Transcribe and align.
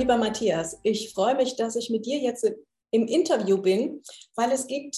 lieber 0.00 0.16
Matthias, 0.16 0.78
ich 0.82 1.12
freue 1.12 1.36
mich, 1.36 1.56
dass 1.56 1.76
ich 1.76 1.90
mit 1.90 2.06
dir 2.06 2.18
jetzt 2.18 2.50
im 2.90 3.06
Interview 3.06 3.58
bin, 3.58 4.02
weil 4.34 4.50
es 4.50 4.66
gibt 4.66 4.96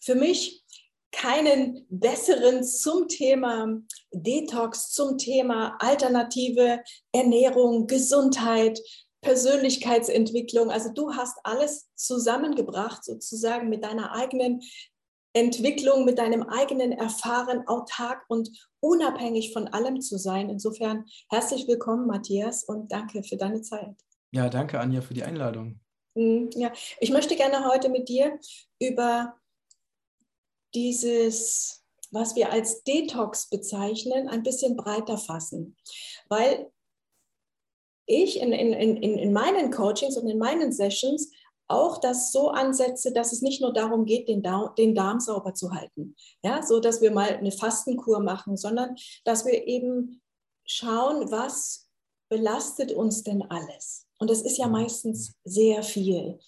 für 0.00 0.16
mich 0.16 0.64
keinen 1.12 1.86
besseren 1.88 2.64
zum 2.64 3.06
Thema 3.06 3.78
Detox, 4.10 4.90
zum 4.90 5.18
Thema 5.18 5.76
alternative 5.78 6.82
Ernährung, 7.12 7.86
Gesundheit, 7.86 8.80
Persönlichkeitsentwicklung. 9.22 10.68
Also 10.70 10.90
du 10.92 11.14
hast 11.14 11.38
alles 11.44 11.88
zusammengebracht, 11.94 13.04
sozusagen 13.04 13.68
mit 13.68 13.84
deiner 13.84 14.16
eigenen 14.16 14.60
Entwicklung, 15.32 16.04
mit 16.04 16.18
deinem 16.18 16.42
eigenen 16.42 16.90
Erfahren, 16.90 17.68
autark 17.68 18.24
und 18.28 18.50
unabhängig 18.80 19.52
von 19.52 19.68
allem 19.68 20.00
zu 20.00 20.18
sein. 20.18 20.50
Insofern 20.50 21.04
herzlich 21.30 21.68
willkommen, 21.68 22.08
Matthias, 22.08 22.64
und 22.64 22.90
danke 22.90 23.22
für 23.22 23.36
deine 23.36 23.62
Zeit. 23.62 23.94
Ja, 24.34 24.48
danke, 24.48 24.80
Anja, 24.80 25.00
für 25.00 25.14
die 25.14 25.22
Einladung. 25.22 25.78
Hm, 26.16 26.50
ja, 26.56 26.72
ich 26.98 27.10
möchte 27.10 27.36
gerne 27.36 27.68
heute 27.68 27.88
mit 27.88 28.08
dir 28.08 28.36
über 28.80 29.36
dieses, 30.74 31.84
was 32.10 32.34
wir 32.34 32.50
als 32.50 32.82
Detox 32.82 33.48
bezeichnen, 33.48 34.28
ein 34.28 34.42
bisschen 34.42 34.76
breiter 34.76 35.18
fassen. 35.18 35.76
Weil 36.28 36.68
ich 38.06 38.40
in, 38.40 38.52
in, 38.52 38.72
in, 38.72 39.18
in 39.18 39.32
meinen 39.32 39.70
Coachings 39.70 40.16
und 40.16 40.28
in 40.28 40.38
meinen 40.38 40.72
Sessions 40.72 41.30
auch 41.68 41.98
das 41.98 42.32
so 42.32 42.50
ansetze, 42.50 43.12
dass 43.12 43.32
es 43.32 43.40
nicht 43.40 43.60
nur 43.60 43.72
darum 43.72 44.04
geht, 44.04 44.26
den 44.26 44.42
Darm, 44.42 44.74
den 44.74 44.96
Darm 44.96 45.20
sauber 45.20 45.54
zu 45.54 45.72
halten, 45.72 46.16
ja, 46.42 46.60
so 46.60 46.80
dass 46.80 47.00
wir 47.00 47.12
mal 47.12 47.36
eine 47.36 47.52
Fastenkur 47.52 48.18
machen, 48.18 48.56
sondern 48.56 48.96
dass 49.24 49.46
wir 49.46 49.64
eben 49.68 50.20
schauen, 50.66 51.30
was 51.30 51.88
belastet 52.28 52.90
uns 52.90 53.22
denn 53.22 53.42
alles? 53.42 54.03
Und 54.18 54.30
das 54.30 54.42
ist 54.42 54.58
ja 54.58 54.68
meistens 54.68 55.34
sehr 55.44 55.82
viel. 55.82 56.38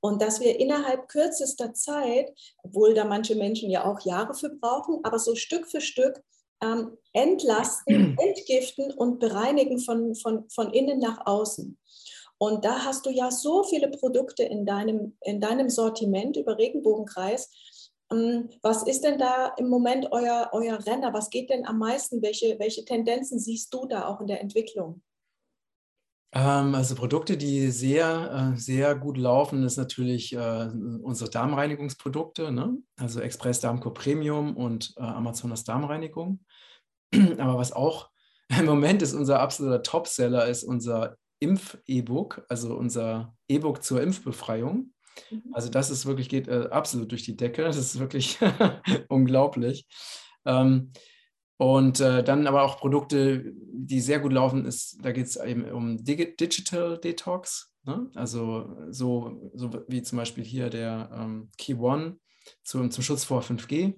Und 0.00 0.22
dass 0.22 0.40
wir 0.40 0.60
innerhalb 0.60 1.08
kürzester 1.08 1.74
Zeit, 1.74 2.32
obwohl 2.62 2.94
da 2.94 3.04
manche 3.04 3.34
Menschen 3.34 3.70
ja 3.70 3.84
auch 3.84 4.00
Jahre 4.00 4.34
für 4.34 4.50
brauchen, 4.50 5.00
aber 5.02 5.18
so 5.18 5.34
Stück 5.34 5.66
für 5.66 5.80
Stück 5.80 6.22
ähm, 6.62 6.96
entlasten, 7.12 8.16
entgiften 8.20 8.92
und 8.92 9.18
bereinigen 9.18 9.78
von, 9.80 10.14
von, 10.14 10.48
von 10.50 10.72
innen 10.72 10.98
nach 10.98 11.26
außen. 11.26 11.78
Und 12.38 12.64
da 12.64 12.84
hast 12.84 13.06
du 13.06 13.10
ja 13.10 13.30
so 13.30 13.64
viele 13.64 13.88
Produkte 13.88 14.42
in 14.42 14.66
deinem, 14.66 15.16
in 15.22 15.40
deinem 15.40 15.70
Sortiment 15.70 16.36
über 16.36 16.58
Regenbogenkreis. 16.58 17.50
Ähm, 18.12 18.50
was 18.62 18.82
ist 18.86 19.04
denn 19.04 19.18
da 19.18 19.54
im 19.56 19.68
Moment 19.68 20.08
euer, 20.12 20.50
euer 20.52 20.78
Renner? 20.86 21.14
Was 21.14 21.30
geht 21.30 21.50
denn 21.50 21.66
am 21.66 21.78
meisten? 21.78 22.22
Welche, 22.22 22.58
welche 22.58 22.84
Tendenzen 22.84 23.38
siehst 23.38 23.72
du 23.72 23.86
da 23.86 24.06
auch 24.06 24.20
in 24.20 24.26
der 24.26 24.40
Entwicklung? 24.40 25.02
Ähm, 26.36 26.74
also 26.74 26.94
Produkte, 26.94 27.38
die 27.38 27.70
sehr, 27.70 28.52
äh, 28.54 28.58
sehr 28.58 28.94
gut 28.94 29.16
laufen, 29.16 29.64
ist 29.64 29.78
natürlich 29.78 30.34
äh, 30.34 30.68
unsere 31.02 31.30
Darmreinigungsprodukte, 31.30 32.52
ne? 32.52 32.76
also 32.98 33.20
Express 33.20 33.60
Darmco 33.60 33.90
Premium 33.90 34.54
und 34.54 34.92
äh, 34.98 35.00
Amazonas 35.00 35.64
Darmreinigung. 35.64 36.40
Aber 37.38 37.56
was 37.56 37.72
auch 37.72 38.10
im 38.58 38.66
Moment 38.66 39.00
ist 39.00 39.14
unser 39.14 39.40
absoluter 39.40 39.82
Topseller, 39.82 40.46
ist 40.46 40.62
unser 40.62 41.16
Impf-E-Book, 41.40 42.44
also 42.50 42.76
unser 42.76 43.34
E-Book 43.48 43.82
zur 43.82 44.02
Impfbefreiung. 44.02 44.92
Mhm. 45.30 45.42
Also 45.54 45.70
das 45.70 45.88
ist 45.88 46.04
wirklich, 46.04 46.28
geht 46.28 46.50
absolut 46.50 47.12
durch 47.12 47.22
die 47.22 47.36
Decke. 47.36 47.62
Das 47.62 47.78
ist 47.78 47.98
wirklich 47.98 48.38
unglaublich. 49.08 49.86
Ähm, 50.44 50.92
und 51.58 52.00
äh, 52.00 52.22
dann 52.22 52.46
aber 52.46 52.62
auch 52.62 52.78
Produkte, 52.78 53.52
die 53.72 54.00
sehr 54.00 54.20
gut 54.20 54.32
laufen, 54.32 54.66
ist, 54.66 54.98
da 55.02 55.12
geht 55.12 55.26
es 55.26 55.36
eben 55.36 55.64
um 55.70 56.04
Dig 56.04 56.36
Digital 56.36 56.98
Detox. 56.98 57.72
Ne? 57.84 58.10
Also 58.14 58.76
so, 58.90 59.50
so 59.54 59.70
wie 59.88 60.02
zum 60.02 60.18
Beispiel 60.18 60.44
hier 60.44 60.68
der 60.68 61.10
ähm, 61.14 61.50
Key 61.56 61.74
One 61.74 62.18
zum, 62.62 62.90
zum 62.90 63.02
Schutz 63.02 63.24
vor 63.24 63.42
5G. 63.42 63.94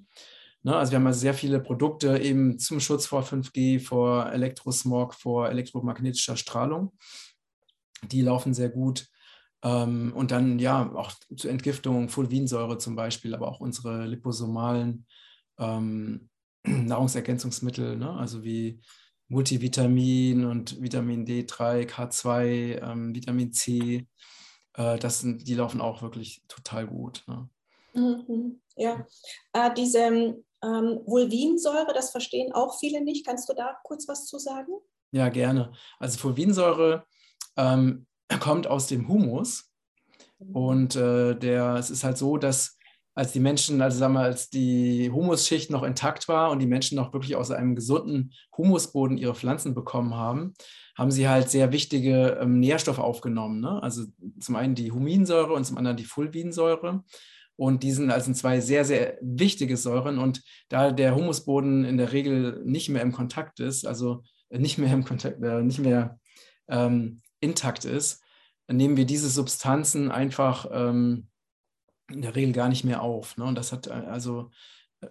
Ne? 0.62 0.77
Also 0.77 0.93
wir 0.93 0.99
haben 0.99 1.06
also 1.06 1.19
sehr 1.19 1.34
viele 1.34 1.59
Produkte 1.59 2.19
eben 2.19 2.59
zum 2.60 2.78
Schutz 2.78 3.06
vor 3.06 3.22
5G, 3.22 3.81
vor 3.81 4.31
Elektrosmog, 4.31 5.15
vor 5.15 5.49
elektromagnetischer 5.49 6.37
Strahlung. 6.37 6.93
Die 8.03 8.21
laufen 8.21 8.55
sehr 8.55 8.69
gut. 8.69 9.09
Ähm, 9.65 10.12
und 10.15 10.31
dann 10.31 10.61
ja 10.61 10.93
auch 10.94 11.12
zur 11.37 11.50
Entgiftung, 11.50 12.09
Fulvinsäure 12.09 12.78
zum 12.78 12.94
Beispiel, 12.94 13.34
aber 13.34 13.49
auch 13.49 13.59
unsere 13.59 14.06
liposomalen 14.06 15.06
ähm, 15.59 16.28
Nahrungsergänzungsmittel, 16.64 17.96
ne? 17.96 18.10
also 18.10 18.42
wie 18.44 18.80
Multivitamin 19.28 20.44
und 20.44 20.80
Vitamin 20.80 21.26
D3, 21.26 21.86
K2, 21.86 22.82
ähm, 22.82 23.14
Vitamin 23.14 23.52
C, 23.52 24.06
äh, 24.74 24.98
das 24.98 25.20
sind, 25.20 25.46
die 25.46 25.54
laufen 25.54 25.80
auch 25.80 26.02
wirklich 26.02 26.42
total 26.48 26.86
gut. 26.86 27.24
Ne? 27.26 27.48
Mhm, 27.94 28.60
ja, 28.76 29.06
äh, 29.52 29.72
diese 29.74 30.00
ähm, 30.62 31.00
Vulvinsäure, 31.04 31.92
das 31.94 32.10
verstehen 32.10 32.52
auch 32.52 32.78
viele 32.78 33.02
nicht. 33.02 33.26
Kannst 33.26 33.48
du 33.48 33.54
da 33.54 33.76
kurz 33.84 34.08
was 34.08 34.26
zu 34.26 34.38
sagen? 34.38 34.72
Ja, 35.10 35.28
gerne. 35.28 35.72
Also 35.98 36.19
Fulvinsäure 36.19 37.04
ähm, 37.56 38.06
kommt 38.40 38.66
aus 38.66 38.86
dem 38.86 39.08
Humus 39.08 39.70
mhm. 40.38 40.56
und 40.56 40.96
äh, 40.96 41.34
der, 41.34 41.75
es 41.75 41.90
ist 41.90 42.04
halt 42.04 42.19
so, 42.19 42.38
dass 42.38 42.78
als 43.19 43.33
die 43.33 43.41
Menschen, 43.41 43.83
also 43.83 43.99
sagen 43.99 44.15
wir, 44.15 44.21
als 44.21 44.49
die 44.49 45.11
Humusschicht 45.11 45.73
noch 45.73 45.83
intakt 45.83 46.29
war 46.29 46.53
und 46.53 46.61
die 46.61 46.69
Menschen 46.69 46.95
noch 46.95 47.12
wirklich 47.12 47.34
aus 47.34 47.51
einem 47.51 47.75
gesunden 47.75 48.33
Humusboden 48.56 49.19
ihre 49.19 49.34
Pflanzen 49.34 49.75
bekommen 49.75 50.15
haben, 50.15 50.55
haben 50.97 51.11
sie 51.11 51.29
halt 51.29 51.51
sehr 51.51 51.73
wichtige 51.73 52.39
ähm, 52.41 52.61
Nährstoffe 52.61 53.01
aufgenommen. 53.01 53.59
Ne? 53.59 53.83
Also 53.83 54.05
zum 54.39 54.55
einen 54.55 54.77
die 54.77 54.93
Huminsäure 54.93 55.53
und 55.53 55.65
zum 55.65 55.79
anderen 55.79 55.97
die 55.97 56.05
Fulvinsäure. 56.05 57.03
Und 57.56 57.83
die 57.83 57.91
sind 57.91 58.12
also 58.12 58.33
zwei 58.34 58.61
sehr, 58.61 58.84
sehr 58.84 59.19
wichtige 59.21 59.77
Säuren. 59.77 60.21
Und 60.21 60.41
da 60.69 60.93
der 60.93 61.17
Humusboden 61.17 61.85
in 61.85 61.97
der 61.97 62.12
Regel 62.12 62.62
nicht 62.65 62.89
mehr 62.89 63.03
im 63.03 63.11
Kontakt 63.11 63.59
ist, 63.59 63.85
also 63.85 64.23
nicht 64.49 64.79
mehr 64.79 64.93
im 64.93 65.05
Kontakt, 65.05 65.43
äh, 65.43 65.61
nicht 65.62 65.81
mehr 65.81 66.21
ähm, 66.69 67.21
intakt 67.41 67.85
ist, 67.85 68.23
nehmen 68.71 68.97
wir 68.97 69.06
diese 69.06 69.29
Substanzen 69.29 70.12
einfach 70.12 70.69
ähm, 70.71 71.27
in 72.10 72.22
der 72.22 72.34
Regel 72.34 72.52
gar 72.52 72.69
nicht 72.69 72.84
mehr 72.84 73.02
auf. 73.02 73.36
Ne? 73.36 73.44
Und 73.44 73.56
das 73.56 73.72
hat 73.72 73.86
äh, 73.86 73.92
also, 73.92 74.50
äh, 75.00 75.08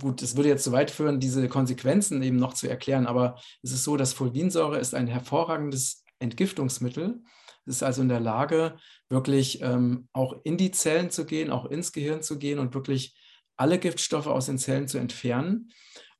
gut, 0.00 0.22
es 0.22 0.36
würde 0.36 0.48
jetzt 0.48 0.64
zu 0.64 0.72
weit 0.72 0.90
führen, 0.90 1.20
diese 1.20 1.48
Konsequenzen 1.48 2.22
eben 2.22 2.36
noch 2.36 2.54
zu 2.54 2.68
erklären, 2.68 3.06
aber 3.06 3.40
es 3.62 3.72
ist 3.72 3.84
so, 3.84 3.96
dass 3.96 4.12
Fulvinsäure 4.12 4.78
ist 4.78 4.94
ein 4.94 5.06
hervorragendes 5.06 6.04
Entgiftungsmittel. 6.18 7.22
Es 7.66 7.76
ist 7.76 7.82
also 7.82 8.02
in 8.02 8.08
der 8.08 8.20
Lage, 8.20 8.76
wirklich 9.08 9.60
ähm, 9.62 10.08
auch 10.12 10.40
in 10.44 10.56
die 10.56 10.72
Zellen 10.72 11.10
zu 11.10 11.26
gehen, 11.26 11.50
auch 11.50 11.66
ins 11.66 11.92
Gehirn 11.92 12.22
zu 12.22 12.38
gehen 12.38 12.58
und 12.58 12.74
wirklich 12.74 13.16
alle 13.56 13.78
Giftstoffe 13.78 14.26
aus 14.26 14.46
den 14.46 14.58
Zellen 14.58 14.88
zu 14.88 14.98
entfernen 14.98 15.70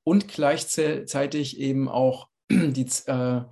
und 0.04 0.28
gleichzeitig 0.28 1.58
eben 1.58 1.88
auch 1.88 2.28
die, 2.50 2.86
äh, 3.06 3.42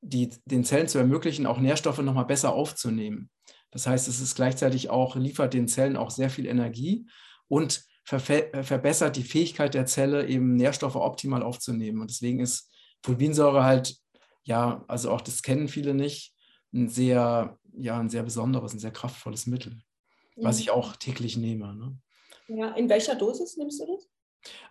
die, 0.00 0.30
den 0.44 0.64
Zellen 0.64 0.88
zu 0.88 0.98
ermöglichen, 0.98 1.46
auch 1.46 1.58
Nährstoffe 1.58 1.98
nochmal 1.98 2.26
besser 2.26 2.52
aufzunehmen. 2.52 3.30
Das 3.70 3.86
heißt, 3.86 4.08
es 4.08 4.20
ist 4.20 4.36
gleichzeitig 4.36 4.90
auch, 4.90 5.16
liefert 5.16 5.54
den 5.54 5.68
Zellen 5.68 5.96
auch 5.96 6.10
sehr 6.10 6.30
viel 6.30 6.46
Energie 6.46 7.06
und 7.48 7.84
ver 8.04 8.20
verbessert 8.20 9.16
die 9.16 9.24
Fähigkeit 9.24 9.74
der 9.74 9.86
Zelle, 9.86 10.28
eben 10.28 10.54
Nährstoffe 10.54 10.94
optimal 10.94 11.42
aufzunehmen. 11.42 12.00
Und 12.00 12.10
deswegen 12.10 12.40
ist 12.40 12.70
Fulvinsäure 13.02 13.64
halt, 13.64 13.96
ja, 14.44 14.84
also 14.86 15.10
auch 15.10 15.20
das 15.20 15.42
kennen 15.42 15.68
viele 15.68 15.92
nicht, 15.92 16.32
ein 16.72 16.88
sehr, 16.88 17.58
ja, 17.76 17.98
ein 17.98 18.08
sehr 18.08 18.22
besonderes, 18.22 18.72
ein 18.74 18.78
sehr 18.78 18.92
kraftvolles 18.92 19.46
Mittel, 19.46 19.80
was 20.36 20.60
ich 20.60 20.70
auch 20.70 20.96
täglich 20.96 21.36
nehme. 21.36 21.74
Ne? 21.74 21.98
Ja, 22.48 22.70
in 22.72 22.88
welcher 22.88 23.16
Dosis 23.16 23.56
nimmst 23.56 23.80
du 23.80 23.86
das? 23.86 24.08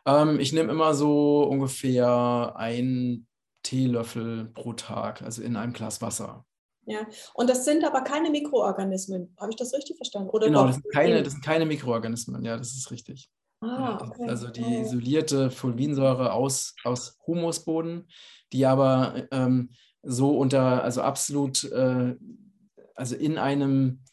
Ähm, 0.06 0.40
ich 0.40 0.54
nehme 0.54 0.72
immer 0.72 0.94
so 0.94 1.44
ungefähr 1.44 2.54
ein 2.56 3.28
Teelöffel 3.64 4.46
pro 4.54 4.74
Tag, 4.74 5.22
also 5.24 5.42
in 5.42 5.56
einem 5.56 5.74
Glas 5.74 6.02
Wasser. 6.02 6.46
Ja, 6.86 7.08
und 7.34 7.50
das 7.50 7.66
sind 7.66 7.84
aber 7.84 8.02
keine 8.02 8.30
Mikroorganismen. 8.30 9.34
Habe 9.40 9.52
ich 9.52 9.56
das 9.56 9.74
richtig 9.74 9.98
verstanden? 9.98 10.30
Oder 10.30 10.48
genau, 10.48 10.68
das 10.68 10.76
sind, 10.76 10.94
keine, 10.94 11.24
das 11.24 11.34
sind 11.34 11.44
keine 11.44 11.66
Mikroorganismen. 11.66 12.44
Ja, 12.44 12.58
das 12.58 12.74
ist 12.74 12.92
richtig. 12.92 13.30
Ah, 13.62 13.98
okay. 14.02 14.30
Also 14.30 14.50
die 14.50 14.82
isolierte 14.82 15.50
Fulvinsäure 15.50 16.34
aus, 16.34 16.76
aus 16.84 17.18
Humusboden, 17.26 18.08
die 18.54 18.66
aber 18.66 19.28
ähm, 19.32 19.72
so 20.04 20.38
unter, 20.38 20.84
also 20.84 21.02
absolut, 21.02 21.64
äh, 21.72 22.16
also 22.94 23.16
in 23.16 23.40
einem, 23.40 24.04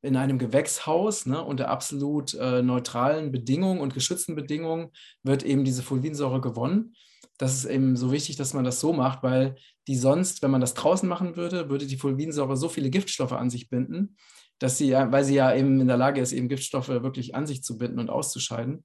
in 0.00 0.16
einem 0.16 0.38
Gewächshaus 0.38 1.26
ne, 1.26 1.44
unter 1.44 1.68
absolut 1.68 2.32
äh, 2.32 2.62
neutralen 2.62 3.30
Bedingungen 3.30 3.80
und 3.80 3.92
geschützten 3.92 4.34
Bedingungen 4.34 4.90
wird 5.22 5.42
eben 5.42 5.64
diese 5.64 5.82
Fulvinsäure 5.82 6.40
gewonnen 6.40 6.94
das 7.40 7.54
ist 7.54 7.64
eben 7.64 7.96
so 7.96 8.12
wichtig, 8.12 8.36
dass 8.36 8.52
man 8.52 8.64
das 8.64 8.80
so 8.80 8.92
macht, 8.92 9.22
weil 9.22 9.56
die 9.88 9.96
sonst, 9.96 10.42
wenn 10.42 10.50
man 10.50 10.60
das 10.60 10.74
draußen 10.74 11.08
machen 11.08 11.36
würde, 11.36 11.70
würde 11.70 11.86
die 11.86 11.96
Fulvinsäure 11.96 12.54
so 12.54 12.68
viele 12.68 12.90
Giftstoffe 12.90 13.32
an 13.32 13.48
sich 13.48 13.70
binden, 13.70 14.18
dass 14.58 14.76
sie, 14.76 14.92
weil 14.92 15.24
sie 15.24 15.36
ja 15.36 15.54
eben 15.54 15.80
in 15.80 15.88
der 15.88 15.96
Lage 15.96 16.20
ist, 16.20 16.32
eben 16.32 16.50
Giftstoffe 16.50 16.90
wirklich 16.90 17.34
an 17.34 17.46
sich 17.46 17.62
zu 17.62 17.78
binden 17.78 17.98
und 17.98 18.10
auszuscheiden. 18.10 18.84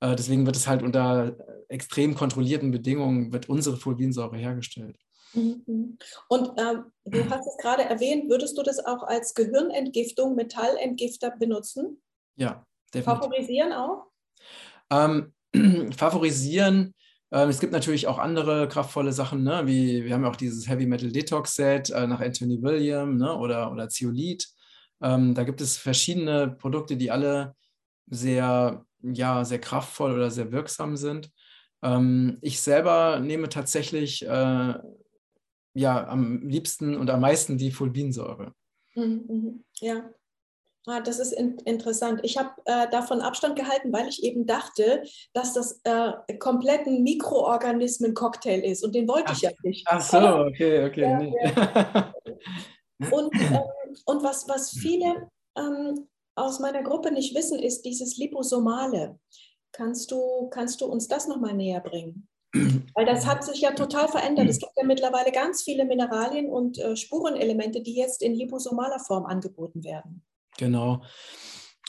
Äh, 0.00 0.16
deswegen 0.16 0.44
wird 0.44 0.54
es 0.54 0.66
halt 0.66 0.82
unter 0.82 1.34
extrem 1.70 2.14
kontrollierten 2.14 2.72
Bedingungen, 2.72 3.32
wird 3.32 3.48
unsere 3.48 3.78
Fulvinsäure 3.78 4.36
hergestellt. 4.36 4.98
Mhm. 5.32 5.96
Und 6.28 6.58
äh, 6.58 6.74
du 7.06 7.30
hast 7.30 7.46
es 7.46 7.56
gerade 7.56 7.84
erwähnt, 7.84 8.28
würdest 8.28 8.58
du 8.58 8.62
das 8.62 8.84
auch 8.84 9.02
als 9.04 9.32
Gehirnentgiftung, 9.32 10.34
Metallentgifter 10.34 11.30
benutzen? 11.30 12.02
Ja, 12.36 12.66
definitiv. 12.92 13.22
Favorisieren 13.22 13.72
auch? 13.72 14.10
Ähm, 14.90 15.32
favorisieren, 15.96 16.94
ähm, 17.34 17.48
es 17.48 17.58
gibt 17.58 17.72
natürlich 17.72 18.06
auch 18.06 18.18
andere 18.18 18.68
kraftvolle 18.68 19.12
Sachen, 19.12 19.42
ne? 19.42 19.66
wie 19.66 20.04
wir 20.04 20.14
haben 20.14 20.22
ja 20.22 20.30
auch 20.30 20.36
dieses 20.36 20.68
Heavy 20.68 20.86
Metal 20.86 21.10
Detox 21.10 21.56
Set 21.56 21.90
äh, 21.90 22.06
nach 22.06 22.20
Anthony 22.20 22.62
William 22.62 23.16
ne? 23.16 23.36
oder, 23.36 23.72
oder 23.72 23.88
Zeolit. 23.88 24.48
Ähm, 25.02 25.34
da 25.34 25.42
gibt 25.42 25.60
es 25.60 25.76
verschiedene 25.76 26.48
Produkte, 26.48 26.96
die 26.96 27.10
alle 27.10 27.56
sehr, 28.06 28.86
ja, 29.02 29.44
sehr 29.44 29.58
kraftvoll 29.58 30.12
oder 30.12 30.30
sehr 30.30 30.52
wirksam 30.52 30.96
sind. 30.96 31.32
Ähm, 31.82 32.38
ich 32.40 32.60
selber 32.60 33.18
nehme 33.18 33.48
tatsächlich 33.48 34.24
äh, 34.24 34.74
ja, 35.74 36.06
am 36.06 36.46
liebsten 36.46 36.96
und 36.96 37.10
am 37.10 37.20
meisten 37.20 37.58
die 37.58 37.72
Fulvinsäure. 37.72 38.54
Mhm, 38.94 39.24
mhm. 39.26 39.64
ja. 39.80 40.08
Ah, 40.86 41.00
das 41.00 41.18
ist 41.18 41.32
in 41.32 41.56
interessant. 41.64 42.20
Ich 42.24 42.36
habe 42.36 42.50
äh, 42.66 42.88
davon 42.90 43.22
Abstand 43.22 43.56
gehalten, 43.56 43.90
weil 43.92 44.06
ich 44.06 44.22
eben 44.22 44.46
dachte, 44.46 45.02
dass 45.32 45.54
das 45.54 45.80
äh, 45.84 46.12
komplett 46.38 46.86
ein 46.86 47.02
Mikroorganismen-Cocktail 47.02 48.60
ist 48.60 48.84
und 48.84 48.94
den 48.94 49.08
wollte 49.08 49.28
ach, 49.28 49.36
ich 49.36 49.42
ja 49.42 49.50
nicht. 49.62 49.86
Ach 49.88 50.00
so, 50.00 50.18
okay, 50.18 50.84
okay. 50.84 51.00
Ja, 51.00 51.18
nee. 51.18 51.34
ja. 51.42 52.14
Und, 53.10 53.34
ähm, 53.34 53.96
und 54.04 54.22
was, 54.22 54.46
was 54.48 54.70
viele 54.70 55.28
ähm, 55.56 56.06
aus 56.36 56.60
meiner 56.60 56.82
Gruppe 56.82 57.12
nicht 57.12 57.34
wissen, 57.34 57.58
ist 57.58 57.82
dieses 57.82 58.16
Liposomale. 58.18 59.18
Kannst 59.72 60.10
du, 60.10 60.48
kannst 60.50 60.80
du 60.80 60.86
uns 60.86 61.08
das 61.08 61.26
nochmal 61.26 61.54
näher 61.54 61.80
bringen? 61.80 62.28
Weil 62.94 63.06
das 63.06 63.26
hat 63.26 63.42
sich 63.42 63.62
ja 63.62 63.72
total 63.72 64.06
verändert. 64.08 64.48
Es 64.48 64.60
gibt 64.60 64.72
ja 64.76 64.84
mittlerweile 64.84 65.32
ganz 65.32 65.62
viele 65.62 65.84
Mineralien 65.84 66.48
und 66.48 66.78
äh, 66.78 66.94
Spurenelemente, 66.94 67.82
die 67.82 67.96
jetzt 67.96 68.22
in 68.22 68.34
liposomaler 68.34 69.00
Form 69.00 69.26
angeboten 69.26 69.82
werden. 69.82 70.24
Genau. 70.58 71.02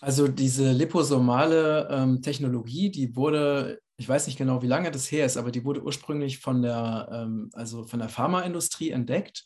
Also 0.02 0.28
diese 0.28 0.72
liposomale 0.72 1.88
ähm, 1.90 2.22
Technologie, 2.22 2.92
die 2.92 3.16
wurde, 3.16 3.80
ich 3.98 4.08
weiß 4.08 4.28
nicht 4.28 4.38
genau, 4.38 4.62
wie 4.62 4.68
lange 4.68 4.92
das 4.92 5.12
her 5.12 5.26
ist, 5.26 5.38
aber 5.38 5.52
die 5.52 5.64
wurde 5.64 5.84
ursprünglich 5.84 6.40
von 6.40 6.62
der, 6.62 7.10
ähm, 7.12 7.50
also 7.54 7.86
von 7.86 8.00
der 8.00 8.10
Pharmaindustrie 8.10 8.92
entdeckt. 8.92 9.46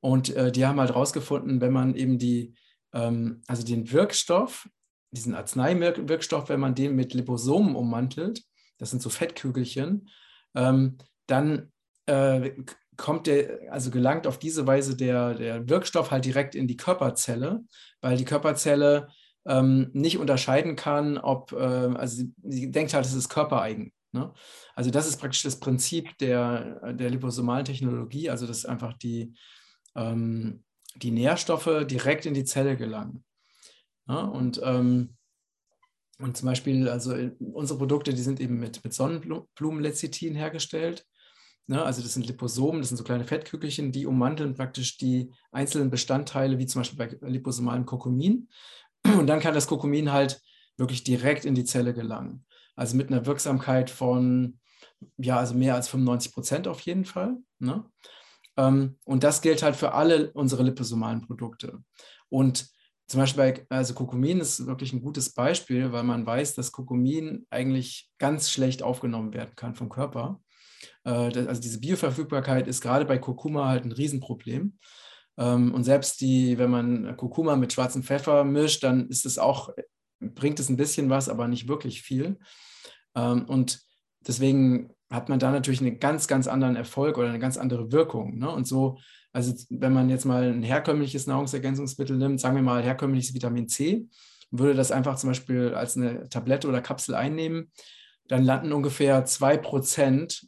Und 0.00 0.34
äh, 0.36 0.52
die 0.52 0.66
haben 0.66 0.80
halt 0.80 0.90
herausgefunden, 0.90 1.60
wenn 1.60 1.72
man 1.72 1.94
eben 1.94 2.18
die, 2.18 2.54
ähm, 2.92 3.42
also 3.46 3.64
den 3.64 3.90
Wirkstoff, 3.90 4.68
diesen 5.12 5.34
Arzneiwirkstoff, 5.34 6.48
wenn 6.48 6.60
man 6.60 6.74
den 6.74 6.94
mit 6.94 7.14
Liposomen 7.14 7.76
ummantelt, 7.76 8.42
das 8.78 8.90
sind 8.90 9.02
so 9.02 9.08
Fettkügelchen, 9.08 10.10
ähm, 10.54 10.98
dann 11.26 11.72
äh, 12.06 12.50
kommt 12.96 13.26
der, 13.26 13.72
also 13.72 13.90
gelangt 13.90 14.26
auf 14.26 14.38
diese 14.38 14.66
Weise 14.66 14.96
der, 14.96 15.34
der 15.34 15.68
Wirkstoff 15.68 16.10
halt 16.10 16.24
direkt 16.24 16.54
in 16.54 16.66
die 16.66 16.76
Körperzelle, 16.76 17.64
weil 18.00 18.16
die 18.16 18.24
Körperzelle 18.24 19.08
ähm, 19.46 19.90
nicht 19.92 20.18
unterscheiden 20.18 20.76
kann, 20.76 21.18
ob, 21.18 21.52
äh, 21.52 21.56
also 21.56 22.16
sie, 22.16 22.32
sie, 22.42 22.70
denkt 22.70 22.94
halt, 22.94 23.06
es 23.06 23.14
ist 23.14 23.28
körpereigen. 23.28 23.92
Ne? 24.12 24.32
Also 24.74 24.90
das 24.90 25.06
ist 25.06 25.18
praktisch 25.18 25.42
das 25.42 25.60
Prinzip 25.60 26.16
der, 26.18 26.92
der 26.94 27.10
liposomalen 27.10 27.64
Technologie, 27.64 28.30
also 28.30 28.46
dass 28.46 28.66
einfach 28.66 28.94
die, 28.94 29.34
ähm, 29.94 30.64
die 30.96 31.10
Nährstoffe 31.10 31.86
direkt 31.86 32.26
in 32.26 32.34
die 32.34 32.44
Zelle 32.44 32.76
gelangen. 32.76 33.24
Ja? 34.08 34.20
Und 34.20 34.60
ähm, 34.64 35.16
und 36.18 36.36
zum 36.36 36.46
Beispiel, 36.46 36.88
also 36.88 37.14
unsere 37.38 37.78
Produkte, 37.78 38.14
die 38.14 38.22
sind 38.22 38.40
eben 38.40 38.58
mit, 38.58 38.82
mit 38.82 38.94
Sonnenblumenlecithin 38.94 40.34
hergestellt. 40.34 41.06
Ne? 41.66 41.82
Also 41.82 42.02
das 42.02 42.14
sind 42.14 42.26
Liposomen, 42.26 42.80
das 42.80 42.88
sind 42.88 42.96
so 42.96 43.04
kleine 43.04 43.24
Fettkügelchen, 43.24 43.92
die 43.92 44.06
ummanteln 44.06 44.54
praktisch 44.54 44.96
die 44.98 45.32
einzelnen 45.50 45.90
Bestandteile, 45.90 46.58
wie 46.58 46.66
zum 46.66 46.80
Beispiel 46.80 46.98
bei 46.98 47.28
liposomalem 47.28 47.86
Kokumin. 47.86 48.48
Und 49.04 49.26
dann 49.26 49.40
kann 49.40 49.54
das 49.54 49.66
Kokumin 49.66 50.12
halt 50.12 50.40
wirklich 50.76 51.04
direkt 51.04 51.44
in 51.44 51.54
die 51.54 51.64
Zelle 51.64 51.94
gelangen. 51.94 52.44
Also 52.74 52.96
mit 52.96 53.08
einer 53.08 53.26
Wirksamkeit 53.26 53.90
von, 53.90 54.58
ja, 55.16 55.38
also 55.38 55.54
mehr 55.54 55.74
als 55.74 55.88
95 55.88 56.32
Prozent 56.32 56.68
auf 56.68 56.80
jeden 56.80 57.04
Fall. 57.04 57.36
Ne? 57.58 57.84
Ähm, 58.56 58.98
und 59.04 59.24
das 59.24 59.40
gilt 59.40 59.62
halt 59.62 59.76
für 59.76 59.92
alle 59.92 60.32
unsere 60.32 60.62
liposomalen 60.62 61.22
Produkte. 61.22 61.82
Und 62.28 62.68
zum 63.08 63.20
Beispiel 63.20 63.42
bei 63.42 63.66
also 63.68 63.94
Kokumin 63.94 64.40
ist 64.40 64.66
wirklich 64.66 64.92
ein 64.92 65.00
gutes 65.00 65.32
Beispiel, 65.32 65.92
weil 65.92 66.02
man 66.02 66.26
weiß, 66.26 66.54
dass 66.54 66.72
Kokumin 66.72 67.46
eigentlich 67.50 68.10
ganz 68.18 68.50
schlecht 68.50 68.82
aufgenommen 68.82 69.32
werden 69.32 69.54
kann 69.54 69.74
vom 69.74 69.88
Körper. 69.88 70.40
Äh, 71.06 71.46
also 71.46 71.60
diese 71.60 71.80
Bioverfügbarkeit 71.80 72.66
ist 72.68 72.80
gerade 72.80 73.04
bei 73.04 73.18
Kurkuma 73.18 73.68
halt 73.68 73.84
ein 73.84 73.92
Riesenproblem. 73.92 74.78
Ähm, 75.38 75.74
und 75.74 75.84
selbst 75.84 76.20
die, 76.20 76.58
wenn 76.58 76.70
man 76.70 77.16
Kurkuma 77.16 77.56
mit 77.56 77.72
schwarzem 77.72 78.02
Pfeffer 78.02 78.44
mischt, 78.44 78.82
dann 78.82 79.08
ist 79.08 79.24
es 79.24 79.38
auch, 79.38 79.70
bringt 80.20 80.60
es 80.60 80.68
ein 80.68 80.76
bisschen 80.76 81.08
was, 81.08 81.28
aber 81.28 81.48
nicht 81.48 81.68
wirklich 81.68 82.02
viel. 82.02 82.38
Ähm, 83.14 83.44
und 83.46 83.80
deswegen 84.26 84.90
hat 85.10 85.28
man 85.28 85.38
da 85.38 85.50
natürlich 85.50 85.80
einen 85.80 86.00
ganz, 86.00 86.26
ganz 86.26 86.48
anderen 86.48 86.76
Erfolg 86.76 87.16
oder 87.16 87.28
eine 87.28 87.38
ganz 87.38 87.56
andere 87.56 87.92
Wirkung. 87.92 88.38
Ne? 88.38 88.50
Und 88.50 88.66
so 88.66 88.98
also 89.36 89.52
wenn 89.68 89.92
man 89.92 90.08
jetzt 90.08 90.24
mal 90.24 90.44
ein 90.44 90.62
herkömmliches 90.62 91.26
Nahrungsergänzungsmittel 91.26 92.16
nimmt, 92.16 92.40
sagen 92.40 92.56
wir 92.56 92.62
mal 92.62 92.82
herkömmliches 92.82 93.34
Vitamin 93.34 93.68
C, 93.68 94.08
würde 94.50 94.72
das 94.72 94.90
einfach 94.90 95.16
zum 95.16 95.28
Beispiel 95.28 95.74
als 95.74 95.94
eine 95.94 96.26
Tablette 96.30 96.66
oder 96.66 96.80
Kapsel 96.80 97.14
einnehmen, 97.14 97.70
dann 98.28 98.44
landen 98.44 98.72
ungefähr 98.72 99.26
zwei 99.26 99.58
Prozent 99.58 100.46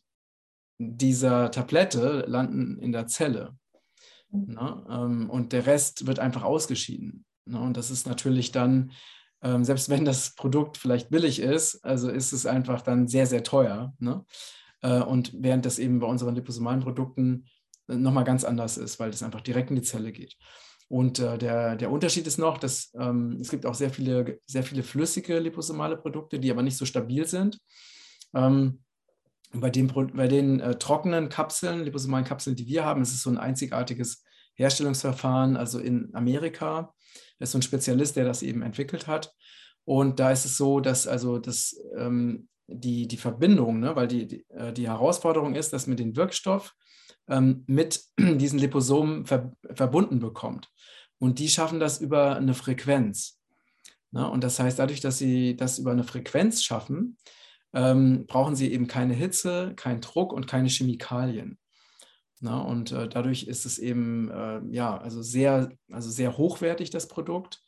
dieser 0.78 1.50
Tablette 1.50 2.24
landen 2.26 2.78
in 2.78 2.92
der 2.92 3.06
Zelle. 3.06 3.56
Ne? 4.30 4.86
Ähm, 4.88 5.30
und 5.30 5.52
der 5.52 5.66
Rest 5.66 6.06
wird 6.06 6.18
einfach 6.18 6.42
ausgeschieden. 6.42 7.24
Ne? 7.46 7.60
Und 7.60 7.76
das 7.76 7.90
ist 7.90 8.06
natürlich 8.06 8.52
dann, 8.52 8.92
ähm, 9.42 9.64
selbst 9.64 9.88
wenn 9.88 10.04
das 10.04 10.34
Produkt 10.34 10.76
vielleicht 10.76 11.10
billig 11.10 11.40
ist, 11.40 11.84
also 11.84 12.10
ist 12.10 12.32
es 12.32 12.46
einfach 12.46 12.82
dann 12.82 13.08
sehr, 13.08 13.26
sehr 13.26 13.42
teuer. 13.42 13.94
Ne? 13.98 14.24
Äh, 14.82 15.00
und 15.00 15.32
während 15.34 15.66
das 15.66 15.78
eben 15.78 15.98
bei 15.98 16.06
unseren 16.06 16.34
liposomalen 16.34 16.80
Produkten 16.80 17.46
nochmal 17.86 18.24
ganz 18.24 18.44
anders 18.44 18.76
ist, 18.76 19.00
weil 19.00 19.10
das 19.10 19.22
einfach 19.22 19.40
direkt 19.40 19.70
in 19.70 19.76
die 19.76 19.82
Zelle 19.82 20.12
geht. 20.12 20.36
Und 20.88 21.18
äh, 21.18 21.36
der, 21.36 21.76
der 21.76 21.90
Unterschied 21.90 22.26
ist 22.26 22.38
noch, 22.38 22.58
dass 22.58 22.92
ähm, 22.98 23.38
es 23.40 23.50
gibt 23.50 23.66
auch 23.66 23.74
sehr 23.74 23.90
viele, 23.90 24.40
sehr 24.46 24.62
viele 24.62 24.82
flüssige 24.82 25.38
liposomale 25.38 25.96
Produkte, 25.96 26.38
die 26.38 26.50
aber 26.50 26.62
nicht 26.62 26.76
so 26.76 26.86
stabil 26.86 27.26
sind. 27.26 27.58
Ähm, 28.34 28.80
bei 29.52 29.70
den, 29.70 29.88
bei 29.88 30.28
den 30.28 30.60
äh, 30.60 30.78
trockenen 30.78 31.28
Kapseln, 31.28 31.84
liposomalen 31.84 32.24
Kapseln, 32.24 32.56
die 32.56 32.66
wir 32.66 32.84
haben, 32.84 33.02
ist 33.02 33.12
es 33.12 33.22
so 33.22 33.30
ein 33.30 33.38
einzigartiges 33.38 34.24
Herstellungsverfahren, 34.54 35.56
also 35.56 35.78
in 35.78 36.10
Amerika. 36.14 36.94
Da 37.38 37.44
ist 37.44 37.52
so 37.52 37.58
ein 37.58 37.62
Spezialist, 37.62 38.16
der 38.16 38.24
das 38.24 38.42
eben 38.42 38.62
entwickelt 38.62 39.06
hat. 39.06 39.32
Und 39.84 40.20
da 40.20 40.30
ist 40.30 40.44
es 40.44 40.56
so, 40.56 40.80
dass 40.80 41.06
also 41.06 41.38
das, 41.38 41.80
ähm, 41.96 42.48
die, 42.66 43.08
die 43.08 43.16
Verbindung, 43.16 43.80
ne, 43.80 43.96
weil 43.96 44.08
die, 44.08 44.26
die, 44.26 44.44
äh, 44.50 44.72
die 44.72 44.88
Herausforderung 44.88 45.54
ist, 45.54 45.72
dass 45.72 45.86
mit 45.86 45.98
dem 45.98 46.14
Wirkstoff 46.16 46.74
ähm, 47.28 47.64
mit 47.66 48.02
diesen 48.18 48.58
Liposomen 48.58 49.24
ver 49.24 49.52
verbunden 49.72 50.18
bekommt. 50.18 50.68
Und 51.18 51.38
die 51.38 51.48
schaffen 51.48 51.80
das 51.80 52.00
über 52.00 52.36
eine 52.36 52.54
Frequenz. 52.54 53.40
Ne? 54.10 54.28
Und 54.28 54.44
das 54.44 54.58
heißt, 54.58 54.78
dadurch, 54.78 55.00
dass 55.00 55.18
sie 55.18 55.56
das 55.56 55.78
über 55.78 55.92
eine 55.92 56.04
Frequenz 56.04 56.62
schaffen, 56.62 57.16
ähm, 57.72 58.26
brauchen 58.26 58.56
sie 58.56 58.72
eben 58.72 58.86
keine 58.86 59.14
Hitze, 59.14 59.72
keinen 59.76 60.00
Druck 60.00 60.32
und 60.32 60.46
keine 60.46 60.68
Chemikalien. 60.68 61.58
Na, 62.40 62.60
und 62.60 62.92
äh, 62.92 63.08
dadurch 63.08 63.44
ist 63.44 63.66
es 63.66 63.78
eben 63.78 64.30
äh, 64.30 64.60
ja, 64.70 64.96
also 64.96 65.22
sehr, 65.22 65.70
also 65.90 66.10
sehr 66.10 66.38
hochwertig, 66.38 66.90
das 66.90 67.08
Produkt. 67.08 67.62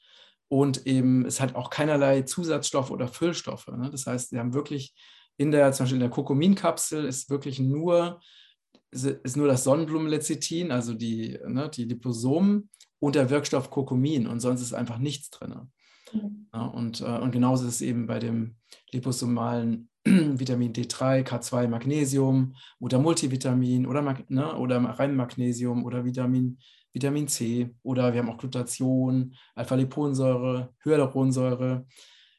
Und 0.49 0.87
eben, 0.87 1.25
es 1.27 1.41
hat 1.41 1.55
auch 1.55 1.71
keinerlei 1.71 2.23
Zusatzstoffe 2.23 2.91
oder 2.91 3.09
Füllstoffe. 3.09 3.69
Ne? 3.69 3.89
Das 3.91 4.07
heißt, 4.07 4.31
sie 4.31 4.39
haben 4.39 4.55
wirklich 4.55 4.95
in 5.37 5.51
der, 5.51 5.73
zum 5.73 5.85
Beispiel 5.85 5.97
in 5.97 6.01
der 6.01 6.11
Kokuminkapsel 6.11 7.05
ist 7.05 7.31
wirklich 7.31 7.59
nur 7.59 8.21
ist 8.93 9.37
nur 9.37 9.47
das 9.47 9.65
Sonnenblumenlecithin, 9.65 10.73
also 10.73 10.95
die, 10.95 11.39
ne, 11.47 11.69
die 11.69 11.85
Liposomen 11.85 12.71
und 12.99 13.15
der 13.15 13.31
Wirkstoff 13.31 13.71
Kurkumin 13.71 14.27
und 14.27 14.41
sonst 14.41 14.63
ist 14.63 14.73
einfach 14.73 14.99
nichts 14.99 15.31
drin. 15.31 15.71
Mhm. 16.13 16.49
Ja, 16.53 16.67
und, 16.67 17.01
äh, 17.01 17.19
und 17.19 17.31
genauso 17.31 17.67
ist 17.67 17.75
es 17.75 17.83
eben 17.83 18.07
bei 18.07 18.19
dem 18.19 18.57
liposomalen 18.91 19.90
Vitamin 20.05 20.73
D3, 20.73 21.23
K2, 21.23 21.69
Magnesium 21.69 22.57
oder 22.79 22.99
Multivitamin 22.99 23.87
oder, 23.87 24.03
ne, 24.29 24.57
oder 24.57 24.79
rein 24.81 25.15
Magnesium 25.15 25.85
oder 25.85 26.05
Vitamin, 26.05 26.59
Vitamin 26.93 27.29
C 27.29 27.75
oder 27.83 28.13
wir 28.13 28.21
haben 28.21 28.31
auch 28.31 28.39
Glutation, 28.39 29.35
Alpha-Liponsäure, 29.55 30.75
Hyaluronsäure 30.85 31.87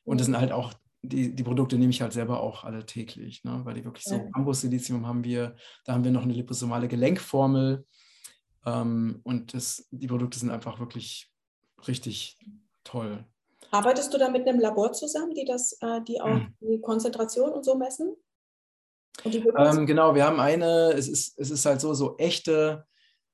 und 0.03 0.20
das 0.20 0.25
sind 0.25 0.38
halt 0.38 0.51
auch 0.51 0.74
die, 1.03 1.36
die 1.36 1.44
Produkte 1.44 1.77
nehme 1.77 1.89
ich 1.89 2.01
halt 2.01 2.13
selber 2.13 2.41
auch 2.41 2.63
alle 2.63 2.86
täglich, 2.86 3.44
ne? 3.44 3.62
weil 3.63 3.74
die 3.74 3.84
wirklich 3.84 4.03
so, 4.03 4.15
ja. 4.15 4.30
Bambus-Silizium 4.34 5.08
haben 5.08 5.24
wir, 5.24 5.56
da 5.84 5.94
haben 5.94 6.03
wir 6.03 6.12
noch 6.12 6.24
eine 6.24 6.34
liposomale 6.34 6.88
Gelenkformel 6.88 7.86
ähm, 8.65 9.20
und 9.24 9.53
das, 9.53 9.88
die 9.91 10.08
Produkte 10.08 10.38
sind 10.38 10.51
einfach 10.51 10.80
wirklich 10.80 11.32
richtig 11.88 12.38
toll. 12.84 13.25
Arbeitest 13.71 14.13
du 14.13 14.17
da 14.17 14.29
mit 14.29 14.47
einem 14.47 14.59
Labor 14.59 14.91
zusammen, 14.91 15.33
die 15.33 15.45
das, 15.45 15.77
äh, 15.81 16.01
die 16.01 16.21
auch 16.21 16.27
hm. 16.27 16.53
die 16.59 16.81
Konzentration 16.81 17.51
und 17.51 17.63
so 17.63 17.75
messen? 17.75 18.15
Ähm, 19.25 19.85
genau, 19.85 20.15
wir 20.15 20.25
haben 20.25 20.39
eine, 20.39 20.93
es 20.93 21.07
ist, 21.07 21.39
es 21.39 21.51
ist 21.51 21.65
halt 21.65 21.81
so, 21.81 21.93
so 21.93 22.17
echte, 22.17 22.85